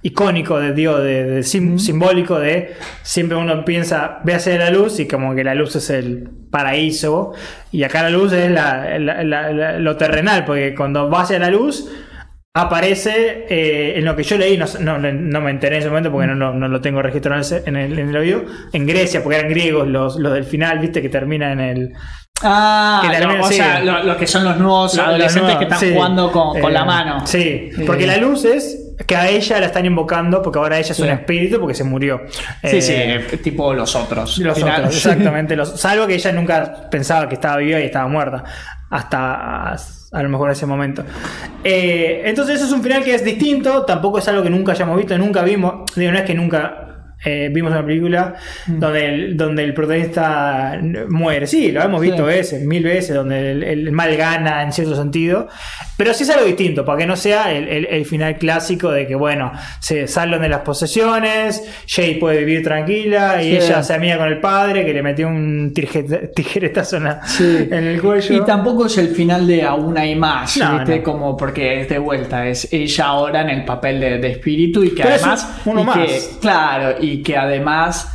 [0.00, 4.98] icónico, de, digo, de, de sim- simbólico de siempre uno piensa, ve hacia la luz
[5.00, 7.32] y como que la luz es el paraíso
[7.70, 11.38] y acá la luz es la- la- la- la- lo terrenal, porque cuando va hacia
[11.38, 11.86] la luz
[12.56, 16.12] aparece eh, en lo que yo leí, no, no, no me enteré en ese momento
[16.12, 19.38] porque no, no- no lo tengo registrado en, el, en el oído, en Grecia, porque
[19.40, 21.92] eran griegos los, los del final, viste, que termina en el...
[22.42, 25.64] ah, que lo- o sea, lo- los que son los nuevos Lo- lo adolescentes que
[25.64, 25.92] están sí.
[25.94, 27.26] jugando con, con Eh, la mano.
[27.26, 30.92] Sí, Eh, porque la luz es que a ella la están invocando porque ahora ella
[30.92, 31.02] es Sí.
[31.02, 32.22] un espíritu porque se murió.
[32.62, 34.38] Sí, Eh, sí, eh, tipo los otros.
[34.38, 35.56] Los Final- otros, exactamente.
[35.56, 38.44] Los, salvo que ella nunca pensaba que estaba viva y estaba muerta.
[38.90, 39.74] Hasta
[40.14, 41.04] a lo mejor ese momento.
[41.62, 43.84] Eh, entonces, eso es un final que es distinto.
[43.84, 45.92] Tampoco es algo que nunca hayamos visto, nunca vimos.
[45.96, 46.93] Digo, no es que nunca
[47.24, 48.34] eh, vimos una película
[48.66, 48.78] Mm.
[48.78, 51.46] donde, el, donde el protagonista muere.
[51.46, 52.22] Sí, lo hemos visto Sí.
[52.22, 55.48] veces, mil veces, donde el, el mal gana en cierto sentido.
[55.96, 59.14] Pero sí es algo distinto, para que no sea el, el- final clásico de que,
[59.14, 59.50] bueno,
[59.80, 63.56] se salen de las posesiones, Jay puede vivir tranquila y Sí.
[63.56, 67.68] ella se amiga con el padre que le metió un tirje- tijeretazo en, la- Sí.
[67.70, 68.34] en el cuello.
[68.34, 70.98] Y tampoco es el final de aún hay más, No, ¿viste?
[70.98, 71.02] no.
[71.02, 74.90] Como porque es de vuelta, es ella ahora en el papel de, de espíritu y
[74.94, 75.60] que Pero además.
[75.64, 75.96] uno y más.
[75.98, 78.10] que- claro, y que además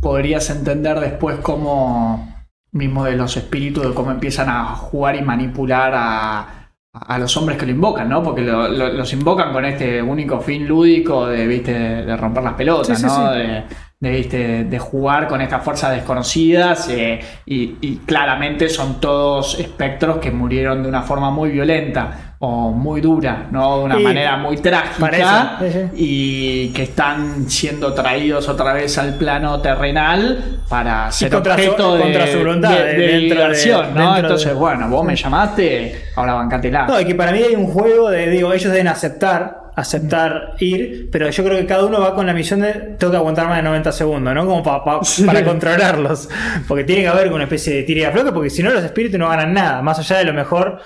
[0.00, 2.28] podrías entender después cómo
[2.72, 7.58] mismo de los espíritus, de cómo empiezan a jugar y manipular a, a los hombres
[7.58, 8.22] que lo invocan, ¿no?
[8.22, 11.72] Porque lo- lo- los invocan con este único fin lúdico de, ¿viste?
[11.72, 13.32] de romper las pelotas, Sí, sí, ¿no?
[13.32, 13.38] sí.
[13.38, 13.64] De,
[14.00, 14.64] de, ¿viste?
[14.64, 20.82] de jugar con estas fuerzas desconocidas eh, y, y claramente son todos espectros que murieron
[20.82, 23.78] de una forma muy violenta o muy dura, ¿no?
[23.78, 25.22] De una manera muy trágica parece,
[25.70, 31.62] sí, y que están siendo traídos otra vez al plano terrenal para ser contra su-
[31.62, 34.00] objeto de, contra su voluntad, de- diversión, ¿no?
[34.24, 36.86] Entonces, bueno, vos me llamaste, ahora bancátela.
[36.86, 41.10] No, y que para mí hay un juego de, digo, ellos deben aceptar, aceptar ir,
[41.12, 43.58] pero yo creo que cada uno va con la misión de tengo que aguantar más
[43.58, 44.44] de 90 segundos, ¿no?
[44.46, 46.28] Como pa- pa- para controlarlos.
[46.66, 49.28] Porque tiene que haber una especie de tira y porque si no los espíritus no
[49.28, 49.80] ganan nada.
[49.80, 50.80] Más allá de lo mejor,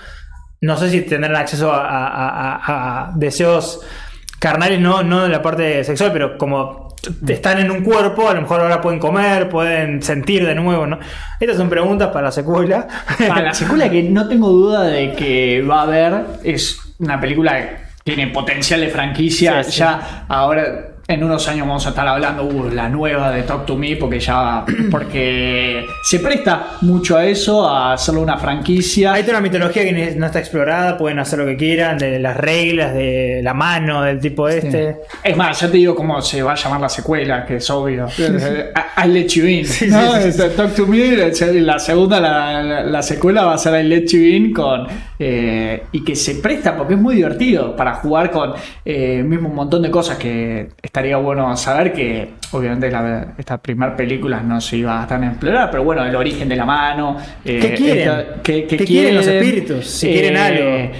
[0.60, 3.80] no sé si tendrán acceso a, a- a- a deseos
[4.38, 6.94] carnales, no, no de la parte sexual, pero como
[7.28, 10.98] están en un cuerpo, a lo mejor ahora pueden comer, pueden sentir de nuevo, ¿no?
[11.40, 12.86] Estas son preguntas para la secuela.
[13.28, 17.56] Para la secuela que no tengo duda de que va a haber, es una película
[17.56, 19.62] que tiene potencial de franquicia.
[19.64, 19.78] Sí, sí.
[19.78, 23.76] Ya ahora, en unos años vamos a estar hablando, uh, la nueva de Talk to
[23.76, 29.12] Me, porque ya, porque se presta mucho a eso, a hacerlo una franquicia.
[29.12, 32.36] Hay toda una mitología que no está explorada, pueden hacer lo que quieran, de las
[32.36, 34.96] reglas, de la mano, del tipo este.
[35.22, 38.06] Es más, ya te digo cómo se va a llamar la secuela, que es obvio.
[38.18, 39.64] I, Let You In.
[39.66, 40.12] Sí, ¿no?
[40.20, 41.16] sí, sí, Talk to Me,
[41.60, 44.86] la segunda, la, la- la secuela va a ser I Let You In con,
[45.18, 48.54] eh, y que se presta porque es muy divertido para jugar con
[48.84, 53.94] eh, mismo un montón de cosas que estaría bueno saber que obviamente la- esta primera
[53.94, 57.18] película no se iba a tan explorar, pero bueno, el origen de la mano.
[57.44, 57.98] eh, ¿Qué quieren?
[57.98, 59.86] esta- ¿Qué, ¿Qué quieren los espíritus?
[59.86, 60.90] Si quieren algo.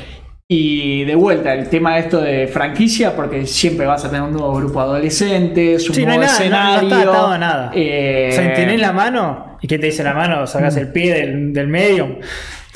[0.48, 4.32] Y de vuelta, el tema de esto de franquicia, porque siempre vas a tener un
[4.32, 6.88] nuevo grupo de adolescentes, un Sí, no hay nuevo nada, no- no escenario.
[6.98, 7.70] está atado a nada.
[7.74, 10.46] eh, O sea, tenés la mano, ¿y qué te dice la mano?
[10.46, 12.18] Sacás el pie del, del medio.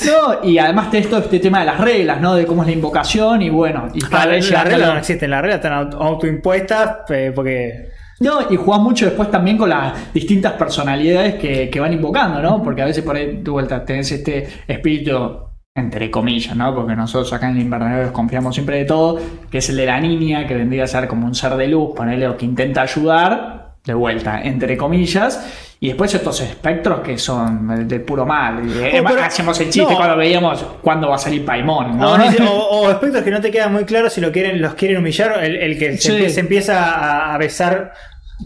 [0.06, 2.34] No, y además tenés todo este tema de las reglas, ¿no?
[2.34, 3.88] De cómo es la invocación y bueno.
[3.94, 7.88] Y cada Ah, vez las reglas no existen, las reglas están auto- autoimpuestas eh, porque.
[8.20, 12.62] No, y jugás mucho después también con las distintas personalidades que, que van invocando, ¿no?
[12.62, 15.38] Porque a veces por ahí de vuelta tenés este espíritu,
[15.74, 16.74] entre comillas, ¿no?
[16.74, 19.18] Porque nosotros acá en el invernadero desconfiamos siempre de todo,
[19.50, 21.94] que es el de la niña, que vendría a ser como un ser de luz,
[21.96, 23.59] ponerle o que intenta ayudar,
[23.90, 25.44] de vuelta, entre comillas.
[25.82, 28.60] Y después estos espectros que son del puro mal.
[28.82, 29.96] Eh, Oh, hacemos el chiste no.
[29.96, 32.12] cuando veíamos cuándo va a salir Paimon, ¿no?
[32.12, 35.56] O, aspectos que no te quedan muy claros si lo quieren, los quieren humillar, el,
[35.56, 36.10] el que se, Sí.
[36.12, 37.92] empie- se empieza a, besar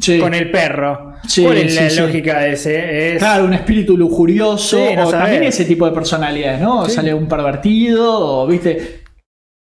[0.00, 0.18] Sí.
[0.18, 1.14] con el perro.
[1.26, 3.12] Sí, ¿Cuál es la lógica de ese?
[3.14, 6.88] Es, Claro, un espíritu lujurioso, no o también ese tipo de personalidades, ¿no?
[6.88, 9.03] Sale un pervertido, o viste,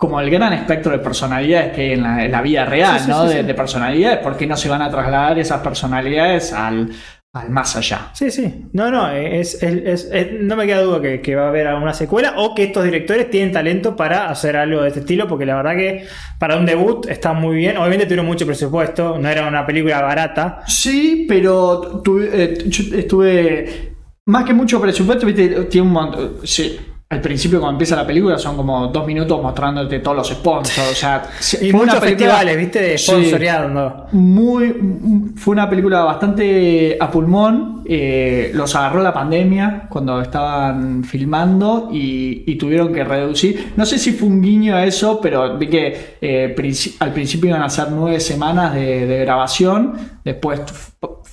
[0.04, 3.06] como el gran espectro de personalidades que hay en la, en la vida real, Sí,
[3.06, 3.26] sí, ¿no?
[3.30, 6.90] sí, de, personalidades, ¿por qué no se van a trasladar esas personalidades al,
[7.34, 8.10] al más allá?
[8.12, 8.66] Sí, sí.
[8.74, 11.68] No, no, es, es- es- es- no me queda duda que, que va a haber
[11.68, 15.46] alguna secuela o que estos directores tienen talento para hacer algo de este estilo, porque
[15.46, 16.06] la verdad que
[16.38, 17.78] para un debut está muy bien.
[17.78, 20.64] Obviamente tuvieron mucho presupuesto, no era una película barata.
[20.68, 22.58] Sí, pero tuve- eh,
[22.98, 23.94] estuve
[24.26, 26.34] más que mucho presupuesto, viste, tiene un montón.
[26.44, 26.78] sí,
[27.14, 30.96] al principio cuando empieza la película son como dos minutos mostrándote todos los sponsors, o
[30.96, 31.24] sea,
[31.62, 32.82] Y fue una muchos película- festivales, ¿viste?
[32.82, 33.06] De Sí.
[33.12, 34.08] sponsoreando.
[34.12, 34.76] Muy,
[35.36, 37.72] fue una película bastante a pulmón.
[37.86, 43.74] eh, los agarró la pandemia cuando estaban filmando y, y tuvieron que reducir.
[43.76, 46.56] No sé si fue un guiño a eso, pero vi que eh,
[47.00, 50.62] al principio iban a ser nueve semanas de, de grabación, después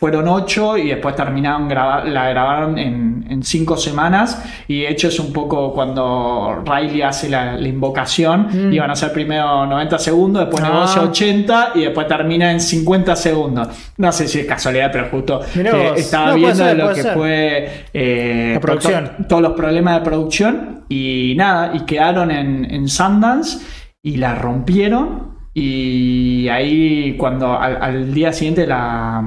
[0.00, 4.42] fueron ocho y después terminaron graba- la grabaron en, en cinco semanas.
[4.66, 8.72] Y de hecho es un poco cuando Riley hace la, la invocación, Mm.
[8.72, 10.68] iban a ser primero 90 segundos, después Ah.
[10.72, 13.68] negocia 80 y después termina en 50 segundos.
[13.98, 17.14] No sé si es casualidad, pero justo eh, estaba No, viendo ser, lo que ser.
[17.14, 19.04] fue eh, La producción.
[19.18, 23.58] to- todos los problemas de producción y nada, y quedaron en, en Sundance
[24.02, 25.28] y la rompieron.
[25.52, 29.22] Y ahí, cuando al, al día siguiente la,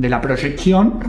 [0.00, 1.00] de la proyección,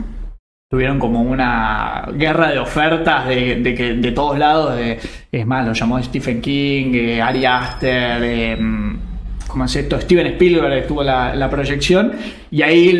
[0.70, 4.76] tuvieron como una guerra de ofertas de, de de todos lados.
[4.76, 4.98] De,
[5.30, 8.58] es más, lo llamó Stephen King, eh, Ari Aster, eh,
[9.48, 12.12] como es esto, Steven Spielberg estuvo la, la proyección
[12.50, 12.98] y ahí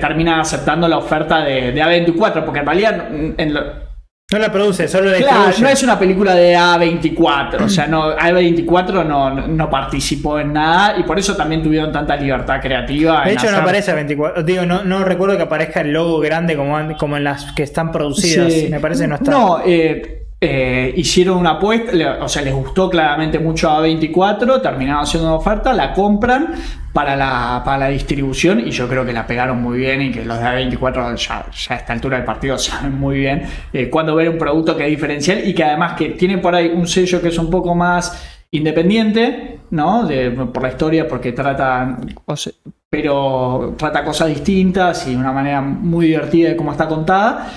[0.00, 3.08] termina aceptando la oferta de, de A24, porque en realidad
[3.38, 3.84] en lo-
[4.32, 5.62] No la produce, solo la Claro, distribuye.
[5.62, 10.98] no es una película de A24, o sea, no, A24 no, no participó en nada
[10.98, 13.22] y por eso también tuvieron tanta libertad creativa.
[13.24, 14.42] De en hecho, no aparece a 24.
[14.42, 17.92] Digo, no, no recuerdo que aparezca el logo grande como, como en las que están
[17.92, 18.50] producidas.
[18.50, 18.68] Sí.
[18.70, 19.30] Me parece que no está.
[19.30, 24.60] No, eh, eh, hicieron una apuesta, le- o sea, les gustó claramente mucho a 24,
[24.60, 26.54] terminaron haciendo una oferta, la compran
[26.92, 30.24] para la, para la distribución y yo creo que la pegaron muy bien y que
[30.24, 33.42] los de A24 ya, ya a esta altura del partido saben muy bien
[33.72, 36.68] eh, cuando ver un producto que es diferencial y que además que tiene por ahí
[36.68, 40.04] un sello que es un poco más independiente, ¿no?
[40.06, 42.52] De- por la historia, porque trata, o sea,
[42.90, 47.48] pero trata cosas distintas y de una manera muy divertida de cómo está contada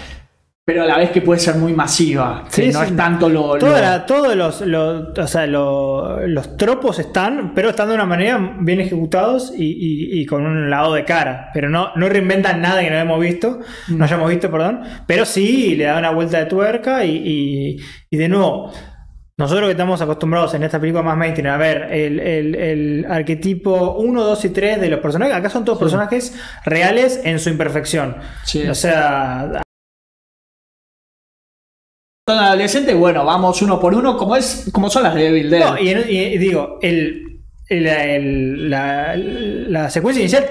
[0.68, 2.44] pero a la vez que puede ser muy masiva.
[2.54, 3.58] que Sí, no es tanto lo.
[3.58, 7.96] Toda lo- la- todos los, los- o sea, lo- los tropos están, pero están de
[7.96, 11.52] una manera bien ejecutados y, y- y con un lado de cara.
[11.54, 14.82] Pero no, no reinventan nada que no hemos visto, no hayamos visto, perdón.
[15.08, 17.78] Pero sí le da una vuelta de tuerca y, y-
[18.10, 18.74] y de nuevo.
[19.38, 23.94] Nosotros que estamos acostumbrados en esta película más mainstream a ver el, el- el arquetipo
[24.00, 28.18] 1, 2 y 3 de los personajes, acá son todos personajes reales en su imperfección.
[28.44, 28.68] Sí.
[28.68, 29.62] O sea,
[32.30, 35.62] Son adolescentes, bueno, vamos uno por uno, como es como son las de Evil Dead.
[35.62, 40.46] No, y, digo, el, el- el- la, la secuencia inicial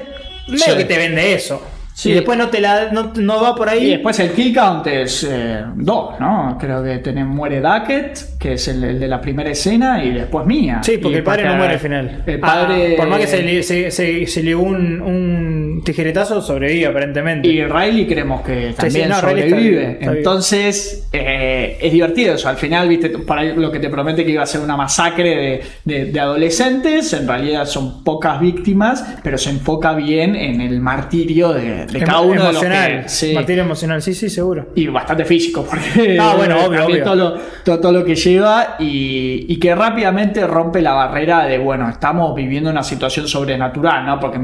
[0.48, 0.74] medio Sí.
[0.78, 1.60] que te vende eso.
[1.96, 2.10] Sí.
[2.10, 3.86] Y después no te la no, no va por ahí.
[3.86, 6.58] Y después el kill count es eh, dos, ¿no?
[6.60, 10.80] Creo que muere Duckett, que es el, el de la primera escena, y después mía.
[10.82, 12.22] sí, porque Y el padre no muere al final.
[12.26, 12.92] El padre.
[12.92, 17.48] Ah, por más que se, le- se, se, se lió un, un tijeretazo, sobrevive aparentemente.
[17.48, 19.90] Y Riley creemos que también sí, no, Riley está sobrevive.
[19.92, 20.12] está.
[20.12, 22.50] Entonces, eh, es divertido eso.
[22.50, 25.62] Al final, viste, para lo que te promete que iba a ser una masacre de,
[25.84, 31.54] de- de adolescentes, en realidad son pocas víctimas, pero se enfoca bien en el martirio
[31.54, 33.08] de, de cada Emo- uno de los emocional, que.
[33.08, 33.32] sí.
[33.34, 34.68] martirio emocional, sí, sí, seguro.
[34.74, 37.04] Y bastante físico, porque Ah, bueno, obvio, obvio.
[37.04, 37.34] Todo, lo,
[37.64, 42.34] todo, todo lo que lleva y, y que rápidamente rompe la barrera de, bueno, estamos
[42.34, 44.18] viviendo una situación sobrenatural, ¿no?
[44.20, 44.38] Porque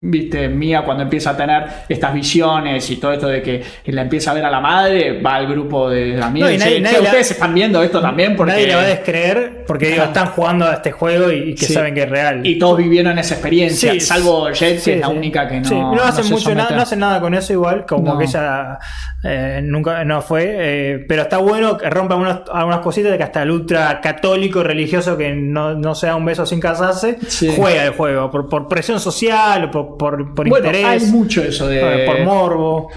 [0.00, 4.30] viste, Mía cuando empieza a tener estas visiones y todo esto de que la empieza
[4.30, 6.80] a ver a la madre, va al grupo de amigos No, y y nadie- dice,
[6.80, 8.52] nadie "Che, la- ustedes están viendo esto también porque...
[8.52, 11.66] Nadie le va a descreer porque digo, están jugando a este juego y, y que
[11.66, 11.72] Sí.
[11.74, 12.46] saben que es real.
[12.46, 15.94] Y todos vivieron esa experiencia, Sí, salvo Jet, que es la única que no.
[15.94, 16.77] No hacen se mucho nada.
[16.78, 18.18] No hacen nada con eso igual, como No.
[18.18, 18.78] que ella
[19.24, 23.24] eh, nunca no fue, eh, pero está bueno que rompa algunas, algunas cositas de que
[23.24, 27.52] hasta el ultra católico religioso que no, no se da un beso sin casarse, Sí.
[27.56, 31.42] juega el juego, por, por presión social o por, por, por Bueno, interés, hay mucho
[31.42, 32.04] eso de.
[32.06, 32.88] por morbo.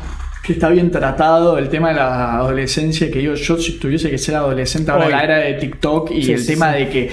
[0.44, 4.18] que está bien tratado el tema de la adolescencia, que digo, yo si tuviese que
[4.18, 5.12] ser adolescente ahora Hoy.
[5.12, 6.80] la era de TikTok y Sí, el sí, tema sí.
[6.80, 7.12] de que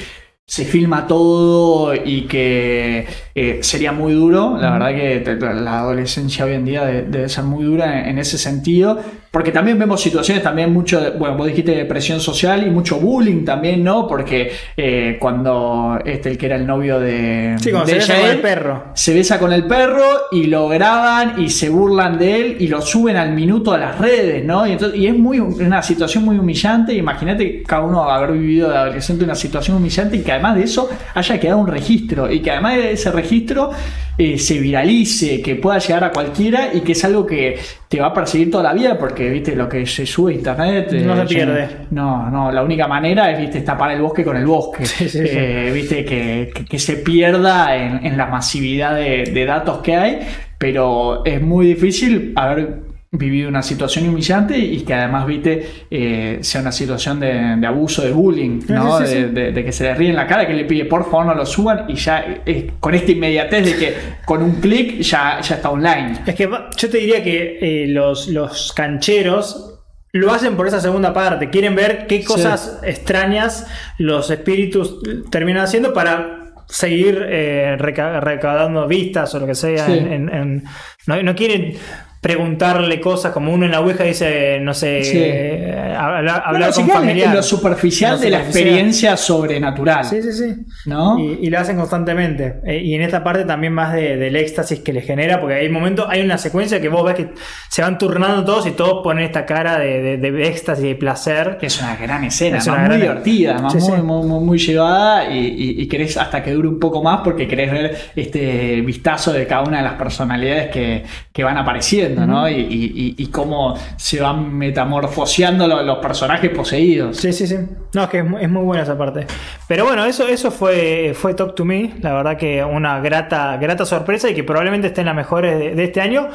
[0.51, 6.47] se filma todo y que eh, sería muy duro, la verdad que te- la adolescencia
[6.47, 8.99] hoy en día de- debe ser muy dura en, en ese sentido,
[9.31, 12.97] porque también vemos situaciones también mucho, de- bueno, vos dijiste de presión social y mucho
[12.99, 14.07] bullying también, ¿no?
[14.07, 17.57] Porque eh, cuando este, el que era el novio de...
[17.61, 18.85] Sí, de se besa con el perro.
[18.95, 22.81] se besa con el perro y lo graban y se burlan de él y lo
[22.81, 24.67] suben al minuto a las redes, ¿no?
[24.67, 26.95] Y, entonces, y es muy una situación muy humillante.
[26.95, 30.89] Imagínate cada uno haber vivido de adolescente una situación humillante y que además de eso
[31.15, 33.71] haya quedado un registro y que además de ese registro
[34.19, 37.57] eh, se viralice, que pueda llegar a cualquiera y que es algo que
[37.89, 40.91] te va a perseguir toda la vida porque, viste, lo que se sube a internet...
[40.93, 41.69] No se ya- pierde.
[41.93, 44.85] No, no, la única manera es, viste, tapar el bosque con el bosque.
[44.85, 45.25] Sí, sí, sí.
[45.25, 49.95] Eh, viste, que, que- que se pierda en, en la masividad de, de datos que
[49.97, 50.19] hay,
[50.59, 56.61] pero es muy difícil haber vivido una situación humillante y que además, viste, eh, sea
[56.61, 58.99] una situación de, de abuso, de bullying, ¿no?
[58.99, 59.19] Sí, sí, sí.
[59.23, 61.25] De, de- de que se le ríe en la cara, que le pide por favor
[61.27, 63.95] no lo suban y ya eh, con esta inmediatez de que
[64.27, 66.19] con un clic ya, ya está online.
[66.27, 69.75] Es que yo te diría que eh, los, los cancheros
[70.13, 71.49] lo hacen por esa segunda parte.
[71.51, 73.67] Quieren ver qué cosas extrañas
[73.99, 75.01] los espíritus
[75.31, 79.87] terminan haciendo para seguir eh, reca- recaudando vistas o lo que sea.
[79.87, 79.93] Sí.
[79.93, 80.65] en- en- en-
[81.07, 81.75] no, no quieren
[82.21, 85.19] preguntarle cosas como uno en la Ouija dice, no sé, Sí.
[85.21, 87.35] eh, hablar, hablar con en familiares.
[87.35, 90.05] lo superficial Lo de la experiencia sobrenatural.
[90.05, 90.55] Sí, sí, sí.
[90.87, 91.19] ¿No?
[91.19, 92.57] Y, y lo hacen constantemente.
[92.65, 95.69] Eh, y en esta parte también más de- del éxtasis que le genera, porque hay
[95.69, 97.29] momentos, hay una secuencia que vos ves que
[97.69, 100.95] se van turnando todos y todos ponen esta cara de, de- de éxtasis y de
[100.97, 101.57] placer.
[101.61, 104.03] Que es una gran escena, Es una muy gran- divertida, además Sí, muy, sí.
[104.03, 107.47] Muy, muy- muy llevada y, y- y querés hasta que dure un poco más porque
[107.47, 112.08] querés ver este vistazo de cada una de las personalidades que, que van apareciendo.
[112.17, 112.49] ¿No?
[112.49, 117.17] Y, y- y cómo se van metamorfoseando los, los personajes poseídos.
[117.17, 117.57] Sí, sí, sí.
[117.95, 119.27] No, es que es muy, es muy buena esa parte.
[119.67, 121.95] Pero bueno, eso, eso fue, fue Talk to Me.
[122.01, 125.75] La verdad que una grata, grata sorpresa y que probablemente esté en las mejores de,
[125.75, 126.29] de este año.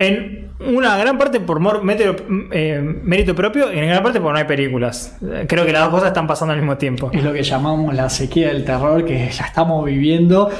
[0.00, 2.14] En una gran parte por mérito,
[2.52, 5.16] eh, mérito propio y en gran parte porque no hay películas.
[5.48, 7.10] Creo que las dos cosas están pasando al mismo tiempo.
[7.12, 10.50] Es lo que llamamos la sequía del terror que ya estamos viviendo.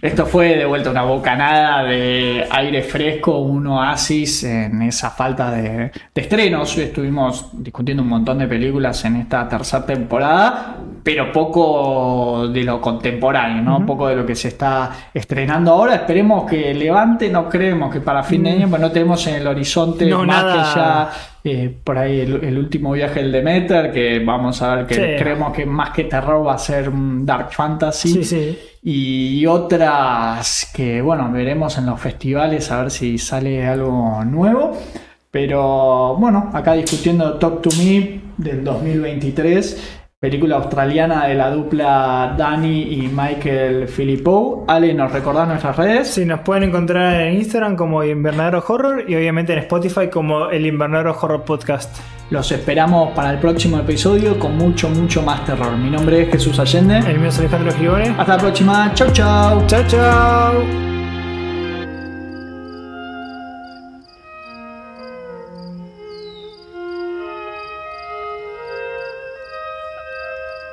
[0.00, 5.90] Esto fue de vuelta una bocanada de aire fresco, un oasis en esa falta de,
[6.14, 6.78] de estrenos.
[6.78, 13.60] Estuvimos discutiendo un montón de películas en esta tercera temporada, pero poco de lo contemporáneo,
[13.60, 13.84] ¿no?
[13.84, 15.96] Poco de lo que se está estrenando ahora.
[15.96, 19.46] Esperemos que levante, no creemos que para fin de año, pues no tenemos en el
[19.46, 20.52] horizonte No, más nada.
[20.52, 21.10] que ya
[21.46, 25.00] eh, por ahí el, el último viaje del Demeter, que vamos a ver que Sí.
[25.22, 28.08] creemos que más que terror va a ser dark fantasy.
[28.08, 28.58] Sí, sí.
[28.82, 34.72] Y otras que, bueno, veremos en los festivales a ver si sale algo nuevo.
[35.30, 42.80] Pero bueno, acá discutiendo Talk to Me del 2023, película australiana de la dupla Dani
[42.94, 44.64] y Michael Philippou.
[44.66, 46.08] Ale, ¿nos recordás nuestras redes?
[46.08, 50.64] Sí, nos pueden encontrar en Instagram como Invernadero Horror y obviamente en Spotify como el
[50.64, 51.98] Invernadero Horror Podcast.
[52.30, 55.76] Los esperamos para el próximo episodio con mucho, mucho más terror.
[55.76, 57.00] Mi nombre es Jesús Allende.
[57.00, 58.14] El mío es Alejandro Gione.
[58.16, 58.94] Hasta la próxima.
[58.94, 59.66] Chau, chau.
[59.66, 60.93] Chao, chao.